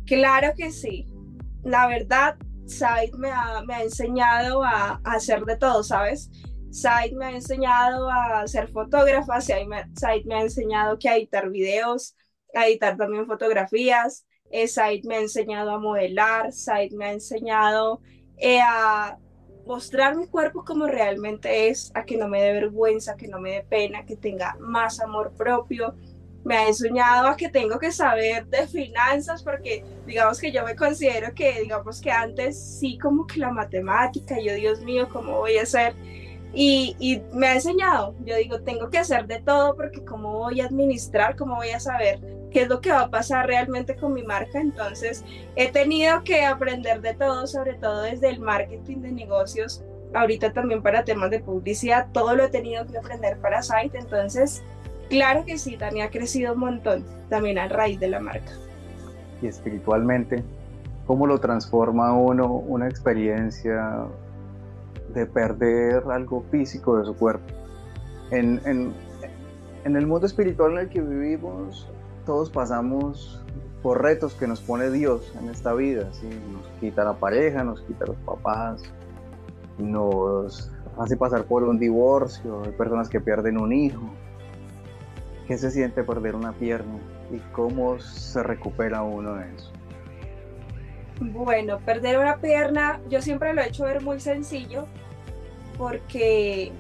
Claro 0.06 0.52
que 0.56 0.70
sí. 0.70 1.06
La 1.64 1.86
verdad, 1.86 2.36
Said 2.66 3.14
me 3.14 3.30
ha, 3.30 3.62
me 3.66 3.74
ha 3.74 3.82
enseñado 3.82 4.62
a, 4.62 5.00
a 5.02 5.12
hacer 5.12 5.44
de 5.44 5.56
todo, 5.56 5.82
¿sabes? 5.82 6.30
Said 6.70 7.12
me 7.12 7.26
ha 7.26 7.30
enseñado 7.32 8.08
a 8.10 8.46
ser 8.46 8.68
fotógrafa, 8.68 9.40
Said 9.40 9.66
me, 9.66 9.84
Said 9.94 10.24
me 10.24 10.36
ha 10.36 10.40
enseñado 10.42 10.98
que 10.98 11.08
a 11.08 11.16
editar 11.16 11.50
videos, 11.50 12.16
a 12.54 12.66
editar 12.66 12.96
también 12.96 13.26
fotografías, 13.26 14.26
eh, 14.50 14.66
Said 14.66 15.04
me 15.04 15.16
ha 15.16 15.20
enseñado 15.20 15.70
a 15.70 15.78
modelar, 15.78 16.52
Said 16.52 16.92
me 16.92 17.06
ha 17.06 17.12
enseñado 17.12 18.00
eh, 18.42 18.60
a 18.60 19.16
mostrar 19.66 20.16
mi 20.16 20.26
cuerpo 20.26 20.64
como 20.64 20.88
realmente 20.88 21.68
es, 21.68 21.92
a 21.94 22.04
que 22.04 22.16
no 22.16 22.26
me 22.26 22.42
dé 22.42 22.52
vergüenza, 22.54 23.16
que 23.16 23.28
no 23.28 23.38
me 23.38 23.52
dé 23.52 23.62
pena, 23.62 24.04
que 24.04 24.16
tenga 24.16 24.56
más 24.58 25.00
amor 25.00 25.32
propio, 25.36 25.94
me 26.42 26.56
ha 26.56 26.66
enseñado 26.66 27.28
a 27.28 27.36
que 27.36 27.48
tengo 27.48 27.78
que 27.78 27.92
saber 27.92 28.46
de 28.48 28.66
finanzas 28.66 29.44
porque 29.44 29.84
digamos 30.08 30.40
que 30.40 30.50
yo 30.50 30.64
me 30.64 30.74
considero 30.74 31.32
que 31.36 31.60
digamos 31.60 32.00
que 32.00 32.10
antes 32.10 32.60
sí 32.60 32.98
como 32.98 33.28
que 33.28 33.38
la 33.38 33.52
matemática, 33.52 34.40
yo 34.40 34.52
Dios 34.54 34.80
mío, 34.80 35.08
¿cómo 35.12 35.38
voy 35.38 35.58
a 35.58 35.62
hacer? 35.62 35.94
Y, 36.52 36.96
y 36.98 37.22
me 37.32 37.46
ha 37.46 37.54
enseñado, 37.54 38.16
yo 38.24 38.36
digo, 38.36 38.60
tengo 38.62 38.90
que 38.90 38.98
hacer 38.98 39.28
de 39.28 39.40
todo 39.40 39.76
porque 39.76 40.04
cómo 40.04 40.36
voy 40.38 40.60
a 40.60 40.66
administrar, 40.66 41.36
cómo 41.36 41.54
voy 41.54 41.70
a 41.70 41.78
saber 41.78 42.20
qué 42.52 42.62
es 42.62 42.68
lo 42.68 42.80
que 42.80 42.90
va 42.92 43.02
a 43.02 43.10
pasar 43.10 43.46
realmente 43.46 43.96
con 43.96 44.12
mi 44.14 44.22
marca. 44.22 44.60
Entonces 44.60 45.24
he 45.56 45.70
tenido 45.72 46.22
que 46.24 46.44
aprender 46.44 47.00
de 47.00 47.14
todo, 47.14 47.46
sobre 47.46 47.74
todo 47.74 48.02
desde 48.02 48.28
el 48.28 48.40
marketing 48.40 48.98
de 48.98 49.12
negocios, 49.12 49.82
ahorita 50.14 50.52
también 50.52 50.82
para 50.82 51.04
temas 51.04 51.30
de 51.30 51.40
publicidad, 51.40 52.08
todo 52.12 52.34
lo 52.36 52.44
he 52.44 52.48
tenido 52.48 52.86
que 52.86 52.98
aprender 52.98 53.38
para 53.38 53.62
Site. 53.62 53.98
Entonces, 53.98 54.62
claro 55.08 55.44
que 55.44 55.56
sí, 55.58 55.76
Tania 55.76 56.04
ha 56.06 56.10
crecido 56.10 56.52
un 56.52 56.60
montón 56.60 57.04
también 57.30 57.58
a 57.58 57.68
raíz 57.68 57.98
de 57.98 58.08
la 58.08 58.20
marca. 58.20 58.52
Y 59.40 59.46
espiritualmente, 59.46 60.44
¿cómo 61.06 61.26
lo 61.26 61.38
transforma 61.38 62.12
uno 62.12 62.46
una 62.46 62.86
experiencia 62.88 64.04
de 65.14 65.26
perder 65.26 66.02
algo 66.10 66.44
físico 66.50 66.98
de 66.98 67.06
su 67.06 67.16
cuerpo? 67.16 67.44
En, 68.30 68.60
en- 68.66 68.92
en 69.84 69.96
el 69.96 70.06
mundo 70.06 70.26
espiritual 70.26 70.72
en 70.72 70.78
el 70.78 70.88
que 70.88 71.00
vivimos, 71.00 71.88
todos 72.24 72.50
pasamos 72.50 73.42
por 73.82 74.02
retos 74.02 74.34
que 74.34 74.46
nos 74.46 74.60
pone 74.60 74.90
Dios 74.90 75.32
en 75.40 75.48
esta 75.48 75.72
vida. 75.74 76.08
¿sí? 76.12 76.28
Nos 76.52 76.66
quita 76.80 77.04
la 77.04 77.14
pareja, 77.14 77.64
nos 77.64 77.82
quita 77.82 78.06
los 78.06 78.16
papás, 78.18 78.82
nos 79.78 80.70
hace 80.98 81.16
pasar 81.16 81.44
por 81.44 81.64
un 81.64 81.78
divorcio, 81.78 82.62
hay 82.64 82.72
personas 82.72 83.08
que 83.08 83.20
pierden 83.20 83.60
un 83.60 83.72
hijo. 83.72 84.02
¿Qué 85.46 85.58
se 85.58 85.70
siente 85.70 86.04
perder 86.04 86.36
una 86.36 86.52
pierna 86.52 86.98
y 87.32 87.38
cómo 87.52 87.98
se 87.98 88.42
recupera 88.42 89.02
uno 89.02 89.34
de 89.34 89.54
eso? 89.54 89.72
Bueno, 91.20 91.78
perder 91.78 92.18
una 92.18 92.38
pierna, 92.38 93.00
yo 93.08 93.20
siempre 93.20 93.52
lo 93.52 93.62
he 93.62 93.68
hecho 93.68 93.84
ver 93.84 94.02
muy 94.02 94.20
sencillo 94.20 94.86
porque 95.78 96.72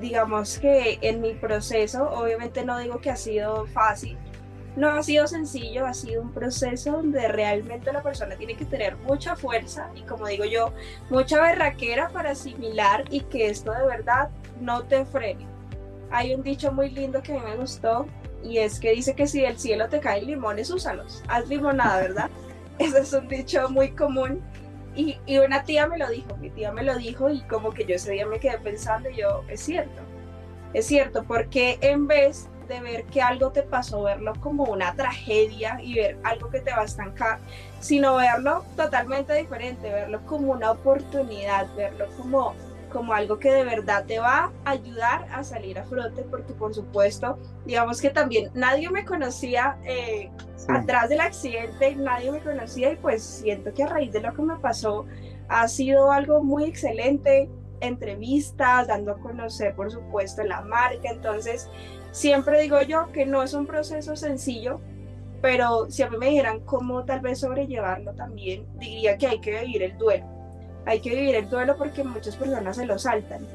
digamos 0.00 0.58
que 0.58 0.98
en 1.02 1.20
mi 1.20 1.34
proceso, 1.34 2.08
obviamente 2.10 2.64
no 2.64 2.78
digo 2.78 3.00
que 3.00 3.10
ha 3.10 3.16
sido 3.16 3.66
fácil, 3.66 4.16
no 4.76 4.88
ha 4.88 5.02
sido 5.02 5.26
sencillo, 5.26 5.86
ha 5.86 5.94
sido 5.94 6.22
un 6.22 6.32
proceso 6.32 6.92
donde 6.92 7.26
realmente 7.28 7.92
la 7.92 8.02
persona 8.02 8.36
tiene 8.36 8.56
que 8.56 8.64
tener 8.64 8.96
mucha 8.96 9.34
fuerza 9.34 9.90
y 9.94 10.02
como 10.02 10.26
digo 10.26 10.44
yo, 10.44 10.72
mucha 11.10 11.40
berraquera 11.40 12.08
para 12.10 12.30
asimilar 12.30 13.04
y 13.10 13.20
que 13.22 13.48
esto 13.48 13.72
de 13.72 13.86
verdad 13.86 14.30
no 14.60 14.84
te 14.84 15.04
frene. 15.04 15.46
Hay 16.10 16.34
un 16.34 16.42
dicho 16.42 16.72
muy 16.72 16.90
lindo 16.90 17.22
que 17.22 17.32
a 17.32 17.36
mí 17.36 17.44
me 17.44 17.56
gustó 17.56 18.06
y 18.42 18.58
es 18.58 18.78
que 18.78 18.92
dice 18.92 19.14
que 19.14 19.26
si 19.26 19.40
del 19.40 19.58
cielo 19.58 19.88
te 19.88 20.00
caen 20.00 20.26
limones, 20.26 20.70
úsalos. 20.70 21.22
Haz 21.28 21.48
limonada, 21.48 22.00
¿verdad? 22.00 22.30
Ese 22.78 23.00
es 23.00 23.12
un 23.12 23.28
dicho 23.28 23.68
muy 23.68 23.90
común. 23.90 24.40
Y, 24.94 25.18
y, 25.26 25.38
una 25.38 25.62
tía 25.62 25.86
me 25.86 25.98
lo 25.98 26.08
dijo, 26.08 26.36
mi 26.38 26.50
tía 26.50 26.72
me 26.72 26.82
lo 26.82 26.96
dijo 26.96 27.28
y 27.30 27.40
como 27.42 27.72
que 27.72 27.84
yo 27.84 27.94
ese 27.94 28.12
día 28.12 28.26
me 28.26 28.40
quedé 28.40 28.58
pensando 28.58 29.08
y 29.08 29.16
yo, 29.16 29.44
es 29.48 29.60
cierto, 29.60 30.02
es 30.74 30.86
cierto, 30.86 31.22
porque 31.22 31.78
en 31.82 32.08
vez 32.08 32.48
de 32.68 32.80
ver 32.80 33.04
que 33.04 33.22
algo 33.22 33.50
te 33.50 33.62
pasó, 33.62 34.02
verlo 34.02 34.34
como 34.40 34.64
una 34.64 34.94
tragedia 34.94 35.80
y 35.82 35.94
ver 35.94 36.18
algo 36.22 36.50
que 36.50 36.60
te 36.60 36.70
va 36.70 36.82
a 36.82 36.84
estancar, 36.84 37.38
sino 37.80 38.16
verlo 38.16 38.64
totalmente 38.76 39.34
diferente, 39.34 39.90
verlo 39.90 40.20
como 40.26 40.52
una 40.52 40.70
oportunidad, 40.70 41.66
verlo 41.74 42.06
como 42.16 42.54
como 42.88 43.12
algo 43.12 43.38
que 43.38 43.50
de 43.50 43.64
verdad 43.64 44.04
te 44.06 44.18
va 44.18 44.50
a 44.64 44.70
ayudar 44.70 45.26
a 45.32 45.44
salir 45.44 45.78
a 45.78 45.84
flote, 45.84 46.22
porque 46.22 46.52
por 46.52 46.74
supuesto, 46.74 47.38
digamos 47.66 48.00
que 48.00 48.10
también 48.10 48.50
nadie 48.54 48.90
me 48.90 49.04
conocía 49.04 49.78
eh, 49.84 50.30
atrás 50.68 51.08
del 51.08 51.20
accidente, 51.20 51.94
nadie 51.96 52.32
me 52.32 52.40
conocía 52.40 52.92
y 52.92 52.96
pues 52.96 53.22
siento 53.22 53.72
que 53.72 53.82
a 53.82 53.88
raíz 53.88 54.12
de 54.12 54.20
lo 54.20 54.34
que 54.34 54.42
me 54.42 54.56
pasó 54.56 55.06
ha 55.48 55.68
sido 55.68 56.10
algo 56.10 56.42
muy 56.42 56.64
excelente, 56.64 57.50
entrevistas, 57.80 58.88
dando 58.88 59.12
a 59.12 59.18
conocer 59.18 59.74
por 59.74 59.90
supuesto 59.90 60.42
la 60.42 60.62
marca, 60.62 61.10
entonces 61.10 61.68
siempre 62.10 62.60
digo 62.60 62.80
yo 62.82 63.10
que 63.12 63.26
no 63.26 63.42
es 63.42 63.54
un 63.54 63.66
proceso 63.66 64.16
sencillo, 64.16 64.80
pero 65.40 65.90
si 65.90 66.02
a 66.02 66.10
mí 66.10 66.16
me 66.16 66.30
dijeran 66.30 66.60
cómo 66.60 67.04
tal 67.04 67.20
vez 67.20 67.40
sobrellevarlo 67.40 68.12
también, 68.14 68.66
diría 68.78 69.16
que 69.16 69.28
hay 69.28 69.40
que 69.40 69.60
vivir 69.60 69.82
el 69.82 69.96
duelo 69.96 70.38
hay 70.88 71.00
que 71.00 71.10
vivir 71.10 71.34
el 71.34 71.50
duelo 71.50 71.76
porque 71.76 72.02
muchas 72.02 72.36
personas 72.36 72.76
se 72.76 72.86
lo 72.86 72.98
saltan. 72.98 73.46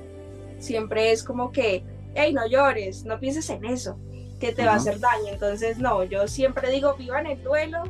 Siempre 0.60 1.12
es 1.12 1.24
como 1.24 1.52
que, 1.52 1.84
hey, 2.14 2.32
no 2.32 2.48
llores, 2.48 3.06
no 3.06 3.20
pienses 3.20 3.50
en 3.50 3.66
eso, 3.66 3.98
que 4.40 4.54
te 4.54 4.64
va 4.64 4.74
a 4.74 4.76
hacer 4.76 5.00
daño. 5.00 5.30
Entonces, 5.32 5.80
no, 5.80 6.04
yo 6.04 6.28
siempre 6.28 6.70
digo, 6.70 6.94
vivan 6.94 7.26
el 7.26 7.42
duelo, 7.42 7.82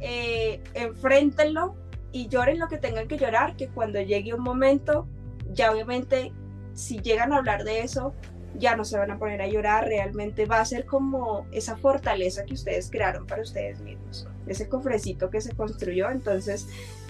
eh, 0.00 0.62
enfréntenlo 0.72 1.74
y 2.12 2.28
lloren 2.28 2.58
lo 2.58 2.68
que 2.68 2.78
tengan 2.78 3.08
que 3.08 3.18
llorar, 3.18 3.56
que 3.56 3.68
cuando 3.68 4.00
llegue 4.00 4.32
un 4.32 4.42
momento, 4.42 5.06
ya 5.52 5.70
obviamente, 5.70 6.32
si 6.72 6.98
llegan 7.00 7.34
a 7.34 7.36
hablar 7.36 7.64
de 7.64 7.80
eso, 7.80 8.14
ya 8.56 8.76
no 8.76 8.84
se 8.84 8.98
van 8.98 9.10
a 9.10 9.18
poner 9.18 9.42
a 9.42 9.46
llorar, 9.46 9.86
realmente 9.86 10.46
va 10.46 10.60
a 10.60 10.64
ser 10.64 10.86
como 10.86 11.46
esa 11.52 11.76
fortaleza 11.76 12.44
que 12.44 12.54
ustedes 12.54 12.90
crearon 12.90 13.26
para 13.26 13.42
ustedes 13.42 13.80
mismos, 13.80 14.26
ese 14.46 14.68
cofrecito 14.68 15.30
que 15.30 15.40
se 15.40 15.54
construyó. 15.54 16.10
Entonces, 16.10 16.66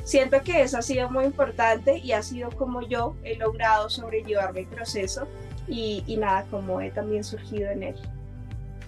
Siento 0.08 0.38
que 0.42 0.62
eso 0.62 0.78
ha 0.78 0.82
sido 0.82 1.10
muy 1.10 1.26
importante 1.26 1.98
y 1.98 2.12
ha 2.12 2.22
sido 2.22 2.48
como 2.48 2.80
yo 2.80 3.14
he 3.24 3.36
logrado 3.36 3.90
sobrellevar 3.90 4.54
mi 4.54 4.64
proceso 4.64 5.28
y, 5.66 6.16
nada, 6.18 6.46
como 6.50 6.80
he 6.80 6.90
también 6.90 7.22
surgido 7.22 7.70
en 7.70 7.82
él. 7.82 7.94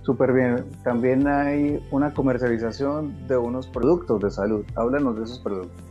Súper 0.01 0.33
bien. 0.33 0.65
También 0.83 1.29
hay 1.29 1.87
una 1.91 2.15
comercialización 2.15 3.27
de 3.29 3.37
unos 3.37 3.67
productos 3.67 4.23
de 4.23 4.31
salud. 4.31 4.65
Háblanos 4.77 5.19
de 5.19 5.25
esos 5.25 5.41
productos. 5.41 5.90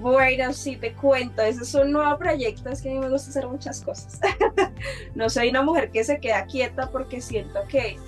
Bueno, 0.00 0.52
sí, 0.52 0.76
te 0.76 0.92
cuento. 0.92 1.42
Ese 1.42 1.62
es 1.62 1.74
un 1.74 1.92
nuevo 1.92 2.16
proyecto. 2.18 2.70
Es 2.70 2.82
que 2.82 2.90
a 2.90 2.92
mí 2.92 2.98
me 2.98 3.08
gusta 3.08 3.30
hacer 3.30 3.48
muchas 3.48 3.80
cosas. 3.82 4.20
no 5.14 5.28
soy 5.28 5.48
una 5.48 5.62
mujer 5.62 5.90
que 5.90 6.04
se 6.04 6.20
queda 6.20 6.46
quieta 6.46 6.90
porque 6.90 7.20
siento 7.20 7.60
que 7.68 7.98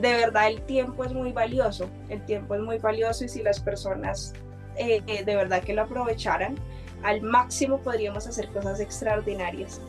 de 0.00 0.14
verdad 0.14 0.48
el 0.48 0.62
tiempo 0.62 1.04
es 1.04 1.12
muy 1.12 1.32
valioso. 1.32 1.90
El 2.08 2.24
tiempo 2.24 2.54
es 2.54 2.62
muy 2.62 2.78
valioso 2.78 3.24
y 3.24 3.28
si 3.28 3.42
las 3.42 3.60
personas 3.60 4.32
eh, 4.76 5.02
de 5.06 5.36
verdad 5.36 5.62
que 5.62 5.74
lo 5.74 5.82
aprovecharan, 5.82 6.56
al 7.02 7.20
máximo 7.22 7.78
podríamos 7.78 8.26
hacer 8.26 8.48
cosas 8.48 8.80
extraordinarias. 8.80 9.80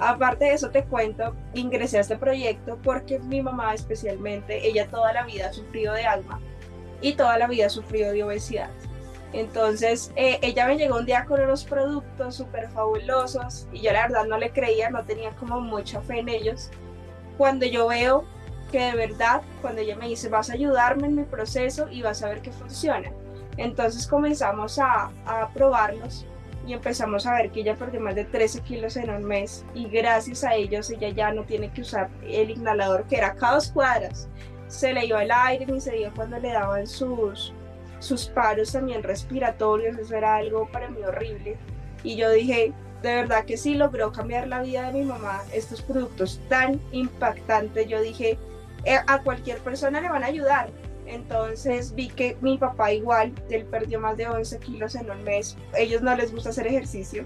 Aparte 0.00 0.46
de 0.46 0.54
eso 0.54 0.70
te 0.70 0.84
cuento, 0.84 1.34
ingresé 1.54 1.98
a 1.98 2.00
este 2.00 2.16
proyecto 2.16 2.78
porque 2.82 3.20
mi 3.20 3.40
mamá 3.40 3.72
especialmente, 3.74 4.66
ella 4.66 4.88
toda 4.88 5.12
la 5.12 5.24
vida 5.24 5.48
ha 5.48 5.52
sufrido 5.52 5.94
de 5.94 6.04
asma 6.04 6.40
y 7.00 7.14
toda 7.14 7.38
la 7.38 7.46
vida 7.46 7.66
ha 7.66 7.70
sufrido 7.70 8.12
de 8.12 8.24
obesidad. 8.24 8.70
Entonces 9.34 10.12
eh, 10.16 10.38
ella 10.40 10.66
me 10.66 10.78
llegó 10.78 10.96
un 10.96 11.04
día 11.04 11.26
con 11.26 11.40
unos 11.40 11.64
productos 11.64 12.36
súper 12.36 12.70
fabulosos 12.70 13.66
y 13.72 13.82
yo 13.82 13.92
la 13.92 14.06
verdad 14.06 14.24
no 14.24 14.38
le 14.38 14.50
creía, 14.50 14.88
no 14.88 15.04
tenía 15.04 15.30
como 15.32 15.60
mucha 15.60 16.00
fe 16.00 16.20
en 16.20 16.30
ellos. 16.30 16.70
Cuando 17.36 17.66
yo 17.66 17.88
veo 17.88 18.24
que 18.72 18.78
de 18.78 18.94
verdad, 18.94 19.42
cuando 19.60 19.82
ella 19.82 19.96
me 19.96 20.08
dice 20.08 20.30
vas 20.30 20.48
a 20.48 20.54
ayudarme 20.54 21.08
en 21.08 21.16
mi 21.16 21.24
proceso 21.24 21.88
y 21.90 22.00
vas 22.00 22.22
a 22.22 22.28
ver 22.28 22.40
que 22.40 22.52
funciona 22.52 23.10
entonces 23.56 24.06
comenzamos 24.06 24.78
a, 24.78 25.10
a 25.26 25.48
probarlos 25.52 26.26
y 26.66 26.72
empezamos 26.72 27.26
a 27.26 27.34
ver 27.34 27.50
que 27.50 27.60
ella 27.60 27.76
perdió 27.76 28.00
más 28.00 28.14
de 28.14 28.24
13 28.24 28.60
kilos 28.62 28.96
en 28.96 29.10
un 29.10 29.24
mes 29.24 29.64
y 29.74 29.88
gracias 29.88 30.44
a 30.44 30.54
ellos 30.54 30.90
ella 30.90 31.10
ya 31.10 31.32
no 31.32 31.44
tiene 31.44 31.70
que 31.70 31.82
usar 31.82 32.08
el 32.26 32.50
inhalador 32.50 33.04
que 33.04 33.16
era 33.16 33.34
cada 33.34 33.54
dos 33.54 33.70
cuadras. 33.70 34.28
Se 34.68 34.92
le 34.92 35.04
iba 35.04 35.22
el 35.22 35.30
aire 35.30 35.66
ni 35.66 35.80
se 35.80 35.92
dio 35.92 36.12
cuando 36.14 36.38
le 36.38 36.52
daban 36.52 36.86
sus, 36.86 37.52
sus 38.04 38.26
paros 38.26 38.72
también 38.72 39.02
respiratorios, 39.02 39.98
eso 39.98 40.14
era 40.14 40.36
algo 40.36 40.68
para 40.70 40.88
mí 40.88 41.02
horrible. 41.02 41.56
Y 42.02 42.16
yo 42.16 42.30
dije, 42.30 42.72
de 43.02 43.14
verdad 43.14 43.44
que 43.44 43.56
sí 43.56 43.74
logró 43.74 44.12
cambiar 44.12 44.46
la 44.46 44.62
vida 44.62 44.90
de 44.90 45.00
mi 45.00 45.04
mamá, 45.04 45.42
estos 45.52 45.82
productos 45.82 46.40
tan 46.48 46.80
impactantes, 46.92 47.88
yo 47.88 48.00
dije, 48.00 48.38
eh, 48.84 48.98
a 49.06 49.22
cualquier 49.22 49.58
persona 49.58 50.00
le 50.00 50.08
van 50.08 50.22
a 50.22 50.26
ayudar, 50.26 50.70
entonces 51.06 51.94
vi 51.94 52.08
que 52.08 52.36
mi 52.40 52.58
papá 52.58 52.92
igual, 52.92 53.32
él 53.50 53.64
perdió 53.66 54.00
más 54.00 54.16
de 54.16 54.28
11 54.28 54.58
kilos 54.60 54.94
en 54.94 55.10
un 55.10 55.22
mes. 55.22 55.56
Ellos 55.76 56.02
no 56.02 56.14
les 56.16 56.32
gusta 56.32 56.50
hacer 56.50 56.66
ejercicio. 56.66 57.24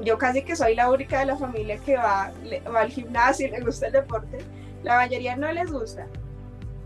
Yo 0.00 0.18
casi 0.18 0.42
que 0.42 0.56
soy 0.56 0.74
la 0.74 0.90
única 0.90 1.20
de 1.20 1.26
la 1.26 1.36
familia 1.36 1.78
que 1.78 1.96
va, 1.96 2.32
va 2.74 2.80
al 2.80 2.90
gimnasio 2.90 3.46
y 3.46 3.50
le 3.50 3.60
gusta 3.60 3.86
el 3.86 3.92
deporte. 3.92 4.38
La 4.82 4.96
mayoría 4.96 5.36
no 5.36 5.50
les 5.52 5.70
gusta. 5.70 6.06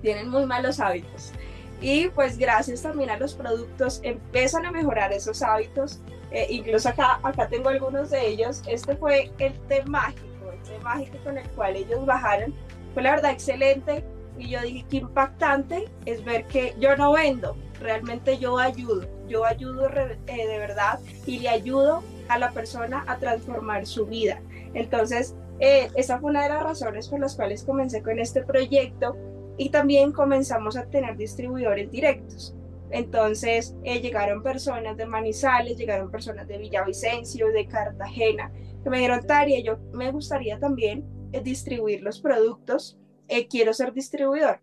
Tienen 0.03 0.29
muy 0.29 0.47
malos 0.47 0.79
hábitos. 0.79 1.33
Y 1.81 2.09
pues 2.09 2.39
gracias 2.39 2.83
también 2.83 3.11
a 3.11 3.17
los 3.17 3.35
productos 3.35 4.01
empiezan 4.03 4.67
a 4.67 4.73
mejorar 4.73 5.13
esos 5.13 5.43
hábitos. 5.43 6.01
Eh, 6.31 6.47
incluso 6.51 6.89
acá, 6.89 7.21
acá 7.23 7.49
tengo 7.49 7.69
algunos 7.69 8.11
de 8.11 8.27
ellos. 8.27 8.63
Este 8.67 8.97
fue 8.97 9.31
el 9.39 9.53
té 9.69 9.85
mágico, 9.85 10.53
el 10.53 10.63
té 10.63 10.79
mágico 10.83 11.19
con 11.25 11.39
el 11.39 11.49
cual 11.51 11.77
ellos 11.77 12.05
bajaron. 12.05 12.55
Fue 12.95 13.03
la 13.03 13.13
verdad 13.13 13.31
excelente 13.31 14.05
y 14.39 14.51
yo 14.51 14.61
dije, 14.63 14.85
qué 14.89 14.97
impactante 14.99 15.85
es 16.05 16.25
ver 16.25 16.47
que 16.47 16.75
yo 16.79 16.97
no 16.97 17.13
vendo, 17.13 17.57
realmente 17.81 18.39
yo 18.39 18.59
ayudo, 18.59 19.07
yo 19.27 19.45
ayudo 19.45 19.89
eh, 19.89 20.19
de 20.27 20.59
verdad 20.59 21.01
y 21.27 21.41
le 21.41 21.49
ayudo 21.49 22.03
a 22.29 22.39
la 22.39 22.53
persona 22.53 23.05
a 23.07 23.19
transformar 23.19 23.87
su 23.87 24.07
vida. 24.07 24.41
Entonces, 24.75 25.35
eh, 25.61 25.89
esa 25.97 26.21
fue 26.21 26.31
una 26.31 26.45
de 26.45 26.51
las 26.51 26.63
razones 26.63 27.09
por 27.09 27.21
las 27.21 27.35
cuales 27.35 27.65
comencé 27.65 28.03
con 28.03 28.19
este 28.19 28.43
proyecto 28.43 29.17
y 29.59 29.71
también 29.71 30.13
comenzamos 30.13 30.77
a 30.77 30.89
tener 30.89 31.17
distribuidores 31.17 31.91
directos. 31.91 32.55
Entonces 32.91 33.77
eh, 33.85 34.01
llegaron 34.01 34.43
personas 34.43 34.97
de 34.97 35.05
Manizales, 35.05 35.77
llegaron 35.77 36.11
personas 36.11 36.49
de 36.49 36.57
Villavicencio, 36.57 37.49
de 37.49 37.67
Cartagena, 37.67 38.51
que 38.83 38.89
me 38.89 38.99
dieron 38.99 39.27
tarea. 39.27 39.61
Yo 39.61 39.79
me 39.93 40.11
gustaría 40.11 40.59
también 40.59 41.05
distribuir 41.43 42.03
los 42.03 42.21
productos 42.21 42.99
eh, 43.29 43.47
quiero 43.47 43.75
ser 43.75 43.93
distribuidor. 43.93 44.61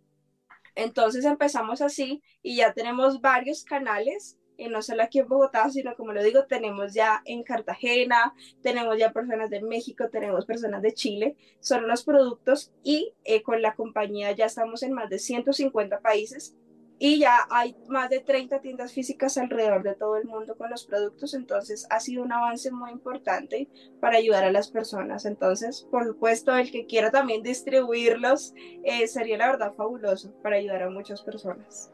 Entonces 0.73 1.23
empezamos 1.23 1.81
así 1.81 2.21
y 2.41 2.57
ya 2.57 2.73
tenemos 2.73 3.21
varios 3.21 3.63
canales, 3.63 4.37
y 4.57 4.67
no 4.67 4.81
solo 4.81 5.03
aquí 5.03 5.19
en 5.19 5.27
Bogotá, 5.27 5.69
sino 5.69 5.95
como 5.95 6.13
lo 6.13 6.23
digo, 6.23 6.45
tenemos 6.45 6.93
ya 6.93 7.21
en 7.25 7.43
Cartagena, 7.43 8.33
tenemos 8.61 8.97
ya 8.97 9.11
personas 9.11 9.49
de 9.49 9.61
México, 9.61 10.09
tenemos 10.09 10.45
personas 10.45 10.81
de 10.81 10.93
Chile, 10.93 11.35
son 11.59 11.87
los 11.87 12.03
productos 12.03 12.71
y 12.83 13.13
eh, 13.23 13.41
con 13.41 13.61
la 13.61 13.75
compañía 13.75 14.31
ya 14.31 14.45
estamos 14.45 14.83
en 14.83 14.93
más 14.93 15.09
de 15.09 15.19
150 15.19 15.99
países 15.99 16.55
y 16.97 17.19
ya 17.19 17.45
hay 17.49 17.75
más 17.87 18.09
de 18.09 18.21
30 18.21 18.61
tiendas 18.61 18.93
físicas 18.93 19.37
alrededor 19.37 19.83
de 19.83 19.95
todo 19.95 20.15
el 20.17 20.25
mundo 20.25 20.55
con 20.55 20.69
los 20.69 20.85
productos, 20.85 21.33
entonces 21.33 21.87
ha 21.89 21.99
sido 21.99 22.23
un 22.23 22.31
avance 22.31 22.71
muy 22.71 22.91
importante 22.91 23.69
para 23.99 24.17
ayudar 24.17 24.45
a 24.45 24.51
las 24.51 24.69
personas. 24.69 25.25
Entonces, 25.25 25.87
por 25.91 26.05
supuesto, 26.05 26.55
el 26.55 26.71
que 26.71 26.85
quiera 26.85 27.11
también 27.11 27.43
distribuirlos 27.43 28.53
eh, 28.83 29.07
sería 29.07 29.37
la 29.37 29.51
verdad 29.51 29.73
fabuloso 29.75 30.31
para 30.41 30.55
ayudar 30.55 30.83
a 30.83 30.89
muchas 30.89 31.21
personas. 31.21 31.91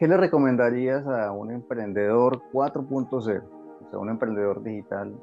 ¿Qué 0.00 0.08
le 0.08 0.16
recomendarías 0.16 1.06
a 1.06 1.30
un 1.30 1.50
emprendedor 1.50 2.40
4.0, 2.54 3.12
o 3.12 3.20
sea, 3.20 3.98
un 3.98 4.08
emprendedor 4.08 4.62
digital, 4.62 5.14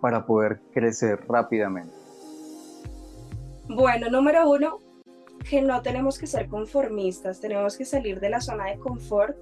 para 0.00 0.24
poder 0.24 0.60
crecer 0.72 1.18
rápidamente? 1.28 1.92
Bueno, 3.68 4.08
número 4.10 4.48
uno, 4.48 4.78
que 5.50 5.62
no 5.62 5.82
tenemos 5.82 6.16
que 6.16 6.28
ser 6.28 6.46
conformistas, 6.46 7.40
tenemos 7.40 7.76
que 7.76 7.84
salir 7.84 8.20
de 8.20 8.30
la 8.30 8.40
zona 8.40 8.66
de 8.66 8.78
confort 8.78 9.36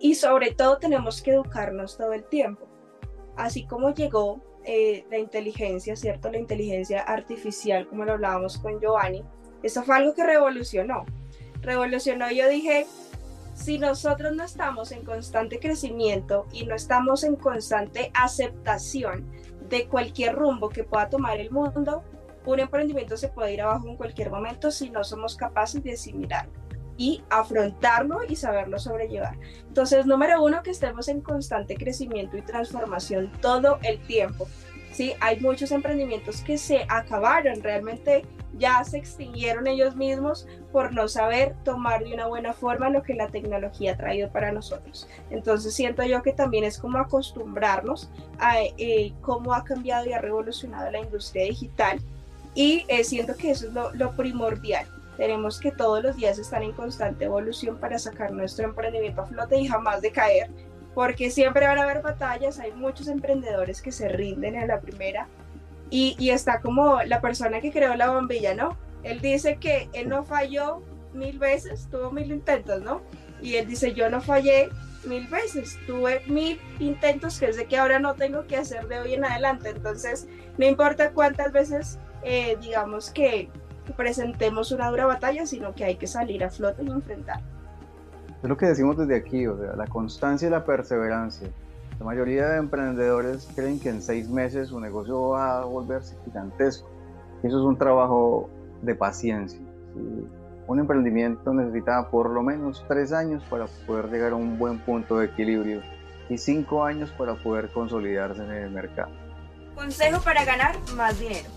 y 0.00 0.16
sobre 0.16 0.50
todo 0.50 0.78
tenemos 0.78 1.22
que 1.22 1.34
educarnos 1.34 1.96
todo 1.96 2.12
el 2.12 2.24
tiempo. 2.24 2.66
Así 3.36 3.68
como 3.68 3.94
llegó 3.94 4.40
eh, 4.64 5.06
la 5.12 5.18
inteligencia, 5.18 5.94
¿cierto? 5.94 6.28
La 6.28 6.38
inteligencia 6.38 7.02
artificial, 7.02 7.86
como 7.86 8.04
lo 8.04 8.14
hablábamos 8.14 8.58
con 8.58 8.80
Giovanni, 8.80 9.22
eso 9.62 9.84
fue 9.84 9.94
algo 9.94 10.12
que 10.12 10.26
revolucionó. 10.26 11.04
Revolucionó, 11.62 12.32
yo 12.32 12.48
dije, 12.48 12.84
si 13.58 13.78
nosotros 13.78 14.34
no 14.34 14.44
estamos 14.44 14.92
en 14.92 15.04
constante 15.04 15.58
crecimiento 15.58 16.46
y 16.52 16.64
no 16.64 16.76
estamos 16.76 17.24
en 17.24 17.34
constante 17.34 18.10
aceptación 18.14 19.28
de 19.68 19.88
cualquier 19.88 20.36
rumbo 20.36 20.68
que 20.68 20.84
pueda 20.84 21.08
tomar 21.08 21.40
el 21.40 21.50
mundo, 21.50 22.04
un 22.46 22.60
emprendimiento 22.60 23.16
se 23.16 23.28
puede 23.28 23.54
ir 23.54 23.62
abajo 23.62 23.88
en 23.88 23.96
cualquier 23.96 24.30
momento 24.30 24.70
si 24.70 24.90
no 24.90 25.02
somos 25.02 25.36
capaces 25.36 25.82
de 25.82 25.92
asimilarlo 25.92 26.52
y 26.96 27.22
afrontarlo 27.30 28.20
y 28.28 28.36
saberlo 28.36 28.78
sobrellevar. 28.78 29.36
Entonces, 29.66 30.06
número 30.06 30.42
uno, 30.42 30.62
que 30.62 30.70
estemos 30.70 31.08
en 31.08 31.20
constante 31.20 31.76
crecimiento 31.76 32.36
y 32.36 32.42
transformación 32.42 33.30
todo 33.40 33.78
el 33.82 34.00
tiempo. 34.06 34.48
Sí, 34.92 35.14
hay 35.20 35.40
muchos 35.40 35.72
emprendimientos 35.72 36.42
que 36.42 36.58
se 36.58 36.86
acabaron, 36.88 37.62
realmente 37.62 38.24
ya 38.58 38.82
se 38.84 38.98
extinguieron 38.98 39.66
ellos 39.66 39.96
mismos 39.96 40.46
por 40.72 40.92
no 40.92 41.08
saber 41.08 41.54
tomar 41.64 42.04
de 42.04 42.14
una 42.14 42.26
buena 42.26 42.52
forma 42.52 42.90
lo 42.90 43.02
que 43.02 43.14
la 43.14 43.28
tecnología 43.28 43.92
ha 43.92 43.96
traído 43.96 44.30
para 44.30 44.52
nosotros. 44.52 45.08
Entonces 45.30 45.74
siento 45.74 46.02
yo 46.04 46.22
que 46.22 46.32
también 46.32 46.64
es 46.64 46.78
como 46.78 46.98
acostumbrarnos 46.98 48.10
a 48.38 48.60
eh, 48.60 49.12
cómo 49.22 49.54
ha 49.54 49.64
cambiado 49.64 50.06
y 50.06 50.12
ha 50.12 50.20
revolucionado 50.20 50.90
la 50.90 51.00
industria 51.00 51.44
digital. 51.44 52.00
Y 52.54 52.84
eh, 52.88 53.04
siento 53.04 53.36
que 53.36 53.50
eso 53.50 53.68
es 53.68 53.72
lo, 53.72 54.12
primordial. 54.12 54.86
Tenemos 55.16 55.58
que 55.60 55.72
todos 55.72 56.02
los 56.02 56.16
días 56.16 56.38
estar 56.38 56.62
en 56.62 56.72
constante 56.72 57.24
evolución 57.24 57.78
para 57.78 57.98
sacar 57.98 58.32
nuestro 58.32 58.66
emprendimiento 58.66 59.22
a 59.22 59.26
flote 59.26 59.58
y 59.58 59.66
jamás 59.66 60.00
decaer, 60.00 60.48
porque 60.94 61.30
siempre 61.30 61.66
van 61.66 61.78
a 61.78 61.82
haber 61.82 62.02
batallas, 62.02 62.58
hay 62.60 62.72
muchos 62.72 63.08
emprendedores 63.08 63.82
que 63.82 63.92
se 63.92 64.08
rinden 64.08 64.56
a 64.56 64.66
la 64.66 64.80
primera 64.80 65.26
y, 65.90 66.16
y 66.18 66.30
está 66.30 66.60
como 66.60 67.02
la 67.02 67.20
persona 67.20 67.60
que 67.60 67.72
creó 67.72 67.94
la 67.94 68.10
bombilla, 68.10 68.54
¿no? 68.54 68.76
Él 69.02 69.20
dice 69.20 69.56
que 69.56 69.88
él 69.92 70.08
no 70.08 70.24
falló 70.24 70.82
mil 71.14 71.38
veces, 71.38 71.88
tuvo 71.90 72.10
mil 72.10 72.30
intentos, 72.30 72.82
¿no? 72.82 73.00
Y 73.40 73.56
él 73.56 73.66
dice, 73.66 73.94
yo 73.94 74.10
no 74.10 74.20
fallé 74.20 74.70
mil 75.06 75.26
veces, 75.28 75.78
tuve 75.86 76.22
mil 76.26 76.60
intentos 76.78 77.38
que 77.38 77.52
de 77.52 77.66
que 77.66 77.78
ahora 77.78 77.98
no 77.98 78.14
tengo 78.14 78.46
que 78.46 78.56
hacer 78.56 78.88
de 78.88 78.98
hoy 79.00 79.14
en 79.14 79.24
adelante, 79.24 79.70
entonces 79.70 80.26
no 80.58 80.66
importa 80.66 81.12
cuántas 81.12 81.52
veces, 81.52 81.98
eh, 82.22 82.56
digamos 82.60 83.10
que 83.10 83.48
presentemos 83.96 84.72
una 84.72 84.90
dura 84.90 85.06
batalla, 85.06 85.46
sino 85.46 85.74
que 85.74 85.84
hay 85.84 85.96
que 85.96 86.06
salir 86.06 86.44
a 86.44 86.50
flote 86.50 86.82
y 86.82 86.88
enfrentar. 86.88 87.40
Es 88.42 88.48
lo 88.48 88.56
que 88.56 88.66
decimos 88.66 88.96
desde 88.98 89.16
aquí, 89.16 89.46
o 89.46 89.56
sea, 89.56 89.74
la 89.74 89.86
constancia 89.86 90.46
y 90.46 90.50
la 90.50 90.64
perseverancia. 90.64 91.48
La 91.98 92.06
mayoría 92.06 92.48
de 92.48 92.58
emprendedores 92.58 93.48
creen 93.54 93.80
que 93.80 93.88
en 93.88 94.02
seis 94.02 94.28
meses 94.28 94.68
su 94.68 94.80
negocio 94.80 95.30
va 95.30 95.62
a 95.62 95.64
volverse 95.64 96.16
gigantesco. 96.24 96.88
Eso 97.42 97.58
es 97.58 97.64
un 97.64 97.76
trabajo 97.76 98.48
de 98.82 98.94
paciencia. 98.94 99.60
Un 100.66 100.78
emprendimiento 100.78 101.52
necesita 101.52 102.08
por 102.10 102.30
lo 102.30 102.42
menos 102.42 102.84
tres 102.88 103.12
años 103.12 103.42
para 103.50 103.66
poder 103.86 104.10
llegar 104.10 104.32
a 104.32 104.36
un 104.36 104.58
buen 104.58 104.78
punto 104.78 105.18
de 105.18 105.26
equilibrio 105.26 105.80
y 106.28 106.38
cinco 106.38 106.84
años 106.84 107.10
para 107.16 107.34
poder 107.34 107.70
consolidarse 107.70 108.44
en 108.44 108.50
el 108.50 108.70
mercado. 108.70 109.10
Consejo 109.74 110.20
para 110.22 110.44
ganar 110.44 110.76
más 110.96 111.18
dinero 111.18 111.48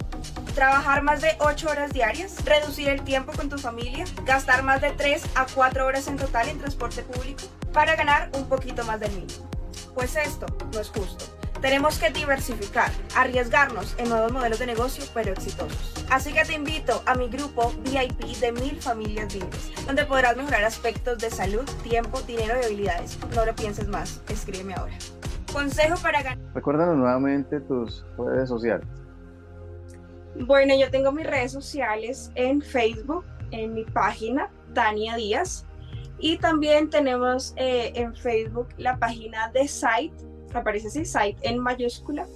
trabajar 0.53 1.01
más 1.01 1.21
de 1.21 1.29
8 1.39 1.69
horas 1.69 1.91
diarias, 1.93 2.43
reducir 2.45 2.89
el 2.89 3.01
tiempo 3.03 3.31
con 3.33 3.49
tu 3.49 3.57
familia, 3.57 4.05
gastar 4.25 4.63
más 4.63 4.81
de 4.81 4.91
3 4.91 5.23
a 5.35 5.45
4 5.53 5.85
horas 5.85 6.07
en 6.07 6.17
total 6.17 6.49
en 6.49 6.59
transporte 6.59 7.03
público 7.03 7.43
para 7.73 7.95
ganar 7.95 8.29
un 8.35 8.47
poquito 8.47 8.83
más 8.85 8.99
del 8.99 9.11
mínimo. 9.13 9.49
Pues 9.93 10.15
esto 10.15 10.45
no 10.73 10.79
es 10.79 10.89
justo. 10.89 11.25
Tenemos 11.61 11.99
que 11.99 12.09
diversificar, 12.09 12.89
arriesgarnos 13.15 13.93
en 13.99 14.09
nuevos 14.09 14.31
modelos 14.31 14.57
de 14.57 14.65
negocio, 14.65 15.05
pero 15.13 15.31
exitosos. 15.31 15.93
Así 16.09 16.33
que 16.33 16.43
te 16.43 16.53
invito 16.53 17.03
a 17.05 17.13
mi 17.13 17.29
grupo 17.29 17.71
VIP 17.83 18.35
de 18.39 18.51
mil 18.51 18.81
familias 18.81 19.35
libres, 19.35 19.71
donde 19.85 20.03
podrás 20.05 20.35
mejorar 20.35 20.63
aspectos 20.63 21.19
de 21.19 21.29
salud, 21.29 21.63
tiempo, 21.83 22.19
dinero 22.21 22.55
y 22.59 22.65
habilidades. 22.65 23.19
No 23.35 23.45
lo 23.45 23.55
pienses 23.55 23.87
más, 23.87 24.23
escríbeme 24.27 24.73
ahora. 24.73 24.93
Consejo 25.53 26.01
para 26.01 26.23
ganar. 26.23 26.53
Recuérdanos 26.55 26.97
nuevamente 26.97 27.59
tus 27.59 28.03
redes 28.17 28.49
sociales. 28.49 28.87
Bueno, 30.39 30.73
yo 30.75 30.89
tengo 30.89 31.11
mis 31.11 31.27
redes 31.27 31.51
sociales 31.51 32.31
en 32.35 32.61
Facebook, 32.61 33.23
en 33.51 33.73
mi 33.73 33.83
página, 33.83 34.49
Tania 34.73 35.15
Díaz. 35.15 35.67
Y 36.21 36.37
también 36.37 36.89
tenemos 36.89 37.53
eh, 37.57 37.91
en 37.95 38.15
Facebook 38.15 38.67
la 38.77 38.97
página 38.97 39.49
de 39.49 39.67
Site, 39.67 40.13
aparece 40.53 40.87
así, 40.87 41.03
Site 41.03 41.37
en 41.41 41.57
mayúscula. 41.57 42.27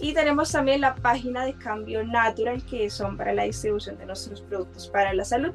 Y 0.00 0.14
tenemos 0.14 0.50
también 0.50 0.80
la 0.80 0.94
página 0.94 1.44
de 1.44 1.52
Cambio 1.52 2.02
Natural, 2.02 2.64
que 2.64 2.88
son 2.88 3.18
para 3.18 3.34
la 3.34 3.42
distribución 3.44 3.98
de 3.98 4.06
nuestros 4.06 4.40
productos 4.40 4.88
para 4.88 5.12
la 5.12 5.26
salud. 5.26 5.52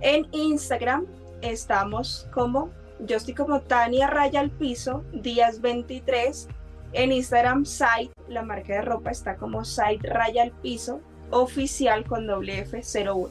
En 0.00 0.26
Instagram 0.32 1.04
estamos 1.42 2.26
como, 2.32 2.70
yo 3.00 3.18
estoy 3.18 3.34
como 3.34 3.60
Tania 3.60 4.06
Raya 4.06 4.40
al 4.40 4.50
Piso, 4.50 5.04
días 5.12 5.60
23 5.60 6.48
en 6.94 7.12
Instagram, 7.12 7.66
Site, 7.66 8.12
la 8.28 8.42
marca 8.42 8.74
de 8.74 8.82
ropa 8.82 9.10
está 9.10 9.36
como 9.36 9.64
Site 9.64 10.08
Raya 10.08 10.44
al 10.44 10.52
Piso, 10.52 11.00
oficial 11.30 12.04
con 12.04 12.26
F01. 12.26 13.28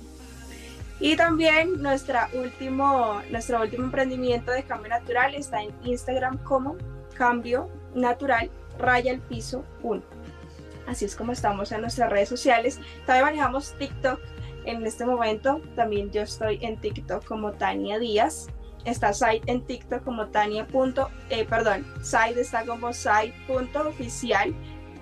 Y 1.04 1.18
también 1.18 1.84
último, 2.34 3.22
nuestro 3.30 3.60
último 3.60 3.84
emprendimiento 3.84 4.54
de 4.54 4.64
cambio 4.64 4.88
natural 4.88 5.36
está 5.36 5.62
en 5.62 5.76
Instagram 5.84 6.38
como 6.46 6.78
cambio 7.18 7.70
natural 7.94 8.50
raya 8.80 9.12
el 9.12 9.20
piso 9.20 9.66
1. 9.82 10.02
Así 10.88 11.04
es 11.04 11.18
como 11.18 11.34
estamos 11.34 11.74
en 11.74 11.82
nuestras 11.82 12.10
redes 12.10 12.30
sociales. 12.30 12.80
También 13.06 13.26
manejamos 13.26 13.74
TikTok 13.78 14.18
en 14.64 14.86
este 14.86 15.06
momento. 15.06 15.60
También 15.76 16.10
yo 16.10 16.22
estoy 16.22 16.58
en 16.62 16.80
TikTok 16.80 17.26
como 17.26 17.52
Tania 17.52 18.00
Díaz 18.00 18.48
está 18.86 19.12
site 19.12 19.42
en 19.52 19.66
TikTok 19.66 20.06
como 20.06 20.28
Tania. 20.28 20.66
Eh, 21.30 21.44
perdón, 21.44 21.86
site 22.02 22.40
está 22.40 22.66
como 22.66 22.94
site.oficial 22.94 24.56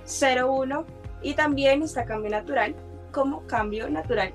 01 0.07 0.85
y 1.21 1.35
también 1.35 1.83
está 1.83 2.05
Cambio 2.05 2.31
Natural 2.31 2.75
como 3.11 3.45
Cambio 3.45 3.87
Natural 3.87 4.33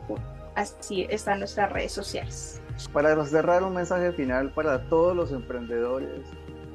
Así 0.57 1.07
están 1.11 1.41
nuestras 1.41 1.71
redes 1.71 1.93
sociales. 1.93 2.63
Para 2.93 3.23
cerrar 3.27 3.63
un 3.63 3.75
mensaje 3.75 4.11
final 4.13 4.51
para 4.53 4.83
todos 4.89 5.15
los 5.15 5.31
emprendedores 5.31 6.27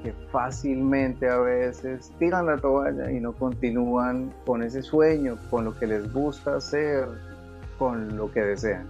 que 0.04 0.14
fácilmente 0.32 1.28
a 1.28 1.38
veces 1.38 2.12
tiran 2.20 2.46
la 2.46 2.58
toalla 2.58 3.12
y 3.12 3.20
no 3.20 3.34
continúan 3.34 4.34
con 4.46 4.62
ese 4.62 4.84
sueño, 4.84 5.38
con 5.50 5.66
lo 5.66 5.78
que 5.78 5.88
les 5.88 6.14
gusta 6.14 6.56
hacer, 6.56 7.08
con 7.80 8.16
lo 8.16 8.32
que 8.32 8.42
desean. 8.42 8.88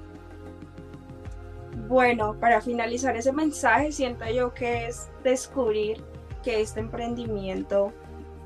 Bueno, 1.88 2.36
para 2.40 2.60
finalizar 2.60 3.16
ese 3.16 3.32
mensaje, 3.32 3.94
siento 3.94 4.26
yo 4.26 4.54
que 4.54 4.88
es 4.88 5.10
descubrir 5.24 6.04
que 6.44 6.62
este 6.62 6.82
emprendimiento 6.82 7.94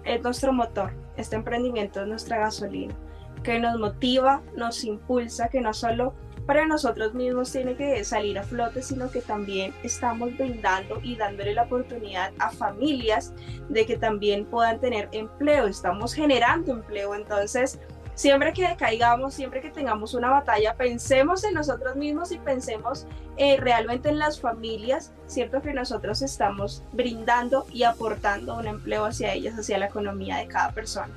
es 0.03 0.21
nuestro 0.21 0.53
motor, 0.53 0.91
este 1.17 1.35
emprendimiento 1.35 2.01
es 2.01 2.07
nuestra 2.07 2.37
gasolina, 2.37 2.93
que 3.41 3.59
nos 3.59 3.79
motiva, 3.79 4.43
nos 4.55 4.83
impulsa, 4.83 5.49
que 5.49 5.61
no 5.61 5.73
solo 5.73 6.13
para 6.45 6.65
nosotros 6.65 7.13
mismos 7.13 7.51
tiene 7.51 7.75
que 7.75 8.03
salir 8.03 8.37
a 8.37 8.43
flote, 8.43 8.81
sino 8.81 9.09
que 9.09 9.21
también 9.21 9.73
estamos 9.83 10.35
brindando 10.37 10.99
y 11.01 11.15
dándole 11.15 11.53
la 11.53 11.63
oportunidad 11.63 12.31
a 12.39 12.51
familias 12.51 13.33
de 13.69 13.85
que 13.85 13.97
también 13.97 14.45
puedan 14.45 14.79
tener 14.79 15.09
empleo, 15.11 15.65
estamos 15.65 16.13
generando 16.13 16.71
empleo, 16.71 17.15
entonces 17.15 17.79
siempre 18.13 18.53
que 18.53 18.75
caigamos, 18.77 19.33
siempre 19.33 19.61
que 19.61 19.71
tengamos 19.71 20.13
una 20.13 20.29
batalla, 20.29 20.75
pensemos 20.75 21.43
en 21.43 21.55
nosotros 21.55 21.95
mismos 21.95 22.31
y 22.31 22.37
pensemos 22.37 23.07
eh, 23.37 23.57
realmente 23.57 24.09
en 24.09 24.19
las 24.19 24.39
familias, 24.39 25.13
cierto 25.27 25.61
que 25.61 25.73
nosotros 25.73 26.21
estamos 26.21 26.83
brindando 26.93 27.65
y 27.71 27.83
aportando 27.83 28.55
un 28.55 28.67
empleo 28.67 29.05
hacia 29.05 29.33
ellas, 29.33 29.55
hacia 29.55 29.77
la 29.77 29.87
economía 29.87 30.37
de 30.37 30.47
cada 30.47 30.71
persona. 30.71 31.13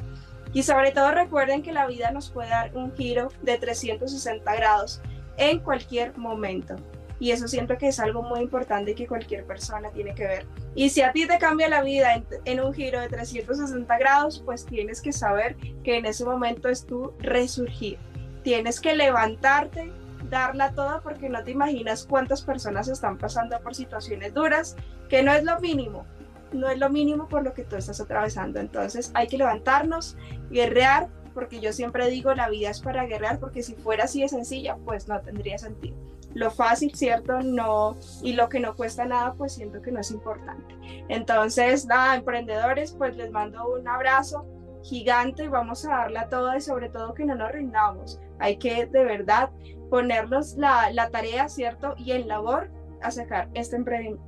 Y 0.53 0.62
sobre 0.62 0.93
todo 0.93 1.12
recuerden 1.12 1.62
que 1.62 1.73
la 1.73 1.87
vida 1.87 2.11
nos 2.11 2.31
puede 2.31 2.49
dar 2.49 2.75
un 2.75 2.95
giro 2.97 3.31
de 3.43 3.59
360 3.59 4.55
grados 4.57 5.03
en 5.38 5.61
cualquier 5.61 6.16
momento. 6.18 6.77
Y 7.20 7.33
eso 7.33 7.48
siento 7.48 7.77
que 7.79 7.88
es 7.88 7.98
algo 7.98 8.22
muy 8.22 8.40
importante 8.40 8.94
que 8.94 9.07
cualquier 9.07 9.44
persona 9.44 9.90
tiene 9.90 10.14
que 10.14 10.27
ver. 10.27 10.46
Y 10.74 10.90
si 10.90 11.03
a 11.03 11.12
ti 11.12 11.27
te 11.27 11.38
cambia 11.38 11.68
la 11.68 11.83
vida 11.83 12.22
en, 12.44 12.61
un 12.61 12.72
giro 12.72 13.01
de 13.01 13.09
360 13.09 13.98
grados, 13.98 14.42
pues 14.44 14.64
tienes 14.64 15.01
que 15.01 15.12
saber 15.12 15.57
que 15.83 15.96
en 15.96 16.07
ese 16.07 16.24
momento 16.24 16.68
es 16.68 16.87
tu 16.87 17.12
resurgir. 17.18 17.98
Tienes 18.44 18.81
que 18.81 18.94
levantarte, 18.94 19.90
darla 20.31 20.72
toda 20.74 21.01
porque 21.01 21.29
no 21.29 21.42
te 21.42 21.51
imaginas 21.51 22.07
cuántas 22.09 22.42
personas 22.42 22.87
están 22.87 23.18
pasando 23.18 23.59
por 23.61 23.74
situaciones 23.74 24.33
duras, 24.33 24.77
que 25.09 25.24
no 25.24 25.33
es 25.33 25.42
lo 25.42 25.59
mínimo, 25.59 26.07
no 26.53 26.68
es 26.68 26.79
lo 26.79 26.88
mínimo 26.88 27.29
por 27.29 27.42
lo 27.42 27.53
que 27.53 27.64
tú 27.64 27.74
estás 27.74 28.01
atravesando. 28.01 28.61
Entonces 28.61 29.11
hay 29.14 29.27
que 29.27 29.38
levantarnos, 29.38 30.16
guerrear, 30.51 31.09
porque 31.38 31.61
yo 31.61 31.72
siempre 31.72 32.11
digo 32.11 32.35
la 32.35 32.48
vida 32.48 32.68
es 32.68 32.81
para 32.81 33.07
guerrear, 33.07 33.38
porque 33.38 33.62
si 33.62 33.77
fuera 33.77 34.05
así 34.05 34.22
de 34.22 34.29
sencilla, 34.29 34.77
pues 34.85 35.07
no 35.07 35.20
tendría 35.20 35.57
sentido. 35.57 35.96
lo 36.35 36.51
fácil, 36.51 36.92
¿cierto? 36.96 37.40
No, 37.42 37.96
y 38.24 38.33
lo 38.33 38.48
que 38.48 38.59
no 38.59 38.74
cuesta 38.74 39.05
nada, 39.05 39.35
pues 39.35 39.53
siento 39.53 39.81
que 39.81 39.92
no 39.92 40.01
es 40.01 40.11
importante. 40.11 40.74
Entonces, 41.09 41.87
nada, 41.87 42.16
emprendedores, 42.16 42.90
pues 42.90 43.16
les 43.16 43.31
mando 43.31 43.72
un 43.72 43.87
abrazo 43.87 44.44
gigante 44.83 45.44
y 45.44 45.48
vamos 45.48 45.87
a 45.87 45.90
darla 45.90 46.29
toda 46.29 46.57
y 46.57 46.61
sobre 46.61 46.88
todo 46.88 47.14
que 47.14 47.24
no 47.24 47.37
nos 47.37 47.53
rindamos. 47.53 48.20
Hay 48.40 48.57
que 48.57 48.87
de 48.87 49.05
verdad 49.05 49.51
ponernos 49.88 50.57
la, 50.57 51.09
tarea, 51.12 51.48
¿cierto? 51.48 51.94
Y 51.98 52.12
en 52.12 52.27
labor 52.27 52.68
a 53.01 53.12
sacar 53.12 53.48
este, 53.55 53.81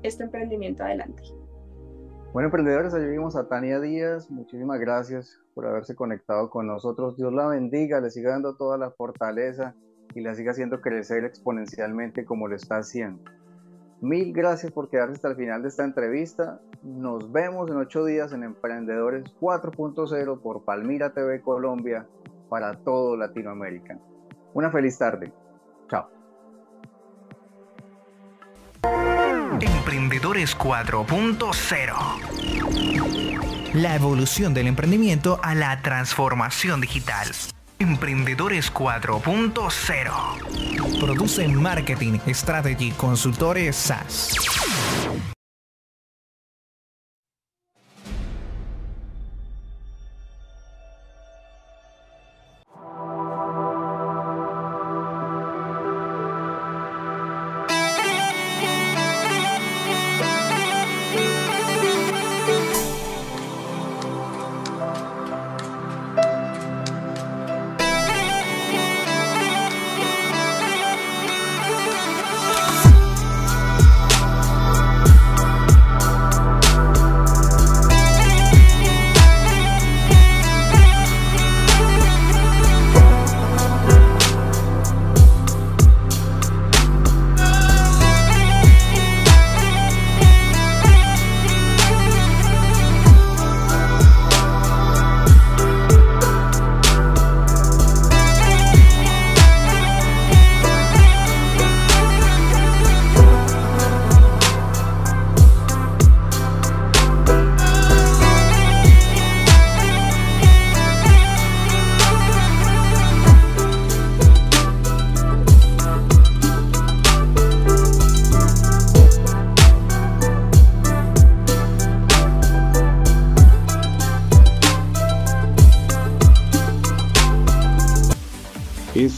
este 0.04 0.22
emprendimiento 0.22 0.84
adelante. 0.84 1.24
Bueno, 2.32 2.46
emprendedores, 2.46 2.94
allí 2.94 3.06
vimos 3.06 3.34
a 3.34 3.48
Tania 3.48 3.80
Díaz. 3.80 4.30
Muchísimas 4.30 4.78
gracias 4.78 5.40
por 5.60 5.68
haberse 5.68 5.94
conectado 5.94 6.48
con 6.48 6.66
nosotros. 6.66 7.18
Dios 7.18 7.34
la 7.34 7.46
bendiga, 7.46 8.00
le 8.00 8.10
siga 8.10 8.30
dando 8.30 8.56
toda 8.56 8.78
la 8.78 8.92
fortaleza 8.92 9.74
y 10.14 10.22
la 10.22 10.34
siga 10.34 10.52
haciendo 10.52 10.80
crecer 10.80 11.26
exponencialmente 11.26 12.24
como 12.24 12.48
lo 12.48 12.56
está 12.56 12.78
haciendo. 12.78 13.22
Mil 14.00 14.32
gracias 14.32 14.72
por 14.72 14.88
quedarse 14.88 15.16
hasta 15.16 15.28
el 15.28 15.36
final 15.36 15.60
de 15.60 15.68
esta 15.68 15.84
entrevista. 15.84 16.62
Nos 16.82 17.30
vemos 17.30 17.70
en 17.70 17.76
ocho 17.76 18.06
días 18.06 18.32
en 18.32 18.42
Emprendedores 18.42 19.24
4.0 19.38 20.40
por 20.40 20.64
Palmira 20.64 21.12
TV 21.12 21.42
Colombia 21.42 22.06
para 22.48 22.82
todo 22.82 23.18
Latinoamérica. 23.18 23.98
Una 24.54 24.70
feliz 24.70 24.96
tarde. 24.96 25.30
Chao. 25.90 26.08
Emprendedores 29.60 30.56
4.0 30.56 33.09
La 33.74 33.94
evolución 33.94 34.52
del 34.52 34.66
emprendimiento 34.66 35.38
a 35.44 35.54
la 35.54 35.80
transformación 35.80 36.80
digital. 36.80 37.28
Emprendedores 37.78 38.74
4.0 38.74 40.98
Produce 40.98 41.46
Marketing 41.46 42.18
Strategy 42.34 42.90
Consultores 42.90 43.76
SaaS. 43.76 44.34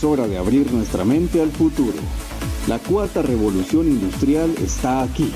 Es 0.03 0.07
hora 0.07 0.27
de 0.27 0.37
abrir 0.37 0.73
nuestra 0.73 1.05
mente 1.05 1.41
al 1.41 1.53
futuro. 1.53 1.97
La 2.67 2.81
cuarta 2.81 3.23
revolución 3.23 3.87
industrial 3.87 4.53
está 4.61 5.01
aquí. 5.01 5.31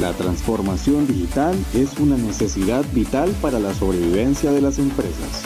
La 0.00 0.12
transformación 0.14 1.06
digital 1.06 1.56
es 1.74 1.96
una 2.00 2.16
necesidad 2.16 2.84
vital 2.92 3.30
para 3.40 3.60
la 3.60 3.72
sobrevivencia 3.72 4.50
de 4.50 4.62
las 4.62 4.80
empresas. 4.80 5.44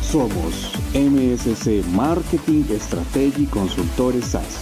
Somos 0.00 0.70
MSC 0.94 1.84
Marketing 1.92 2.62
Strategy 2.78 3.46
Consultores 3.46 4.26
SAS, 4.26 4.60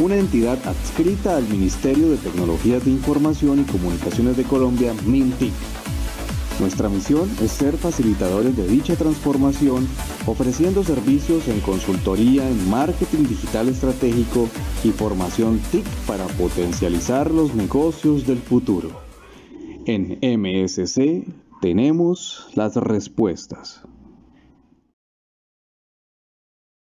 una 0.00 0.16
entidad 0.16 0.58
adscrita 0.66 1.36
al 1.36 1.46
Ministerio 1.46 2.10
de 2.10 2.16
Tecnologías 2.16 2.84
de 2.84 2.90
Información 2.90 3.60
y 3.60 3.70
Comunicaciones 3.70 4.36
de 4.36 4.42
Colombia, 4.42 4.92
MINTIC 5.06 5.52
nuestra 6.60 6.88
misión 6.88 7.30
es 7.42 7.52
ser 7.52 7.76
facilitadores 7.76 8.56
de 8.56 8.66
dicha 8.66 8.96
transformación, 8.96 9.86
ofreciendo 10.26 10.82
servicios 10.82 11.48
en 11.48 11.60
consultoría 11.60 12.48
en 12.48 12.68
marketing 12.68 13.24
digital 13.28 13.68
estratégico 13.68 14.48
y 14.84 14.90
formación 14.90 15.60
TIC 15.70 15.84
para 16.06 16.26
potencializar 16.26 17.30
los 17.30 17.54
negocios 17.54 18.26
del 18.26 18.38
futuro. 18.38 18.90
En 19.86 20.18
MSC 20.20 21.24
tenemos 21.60 22.48
las 22.54 22.76
respuestas. 22.76 23.82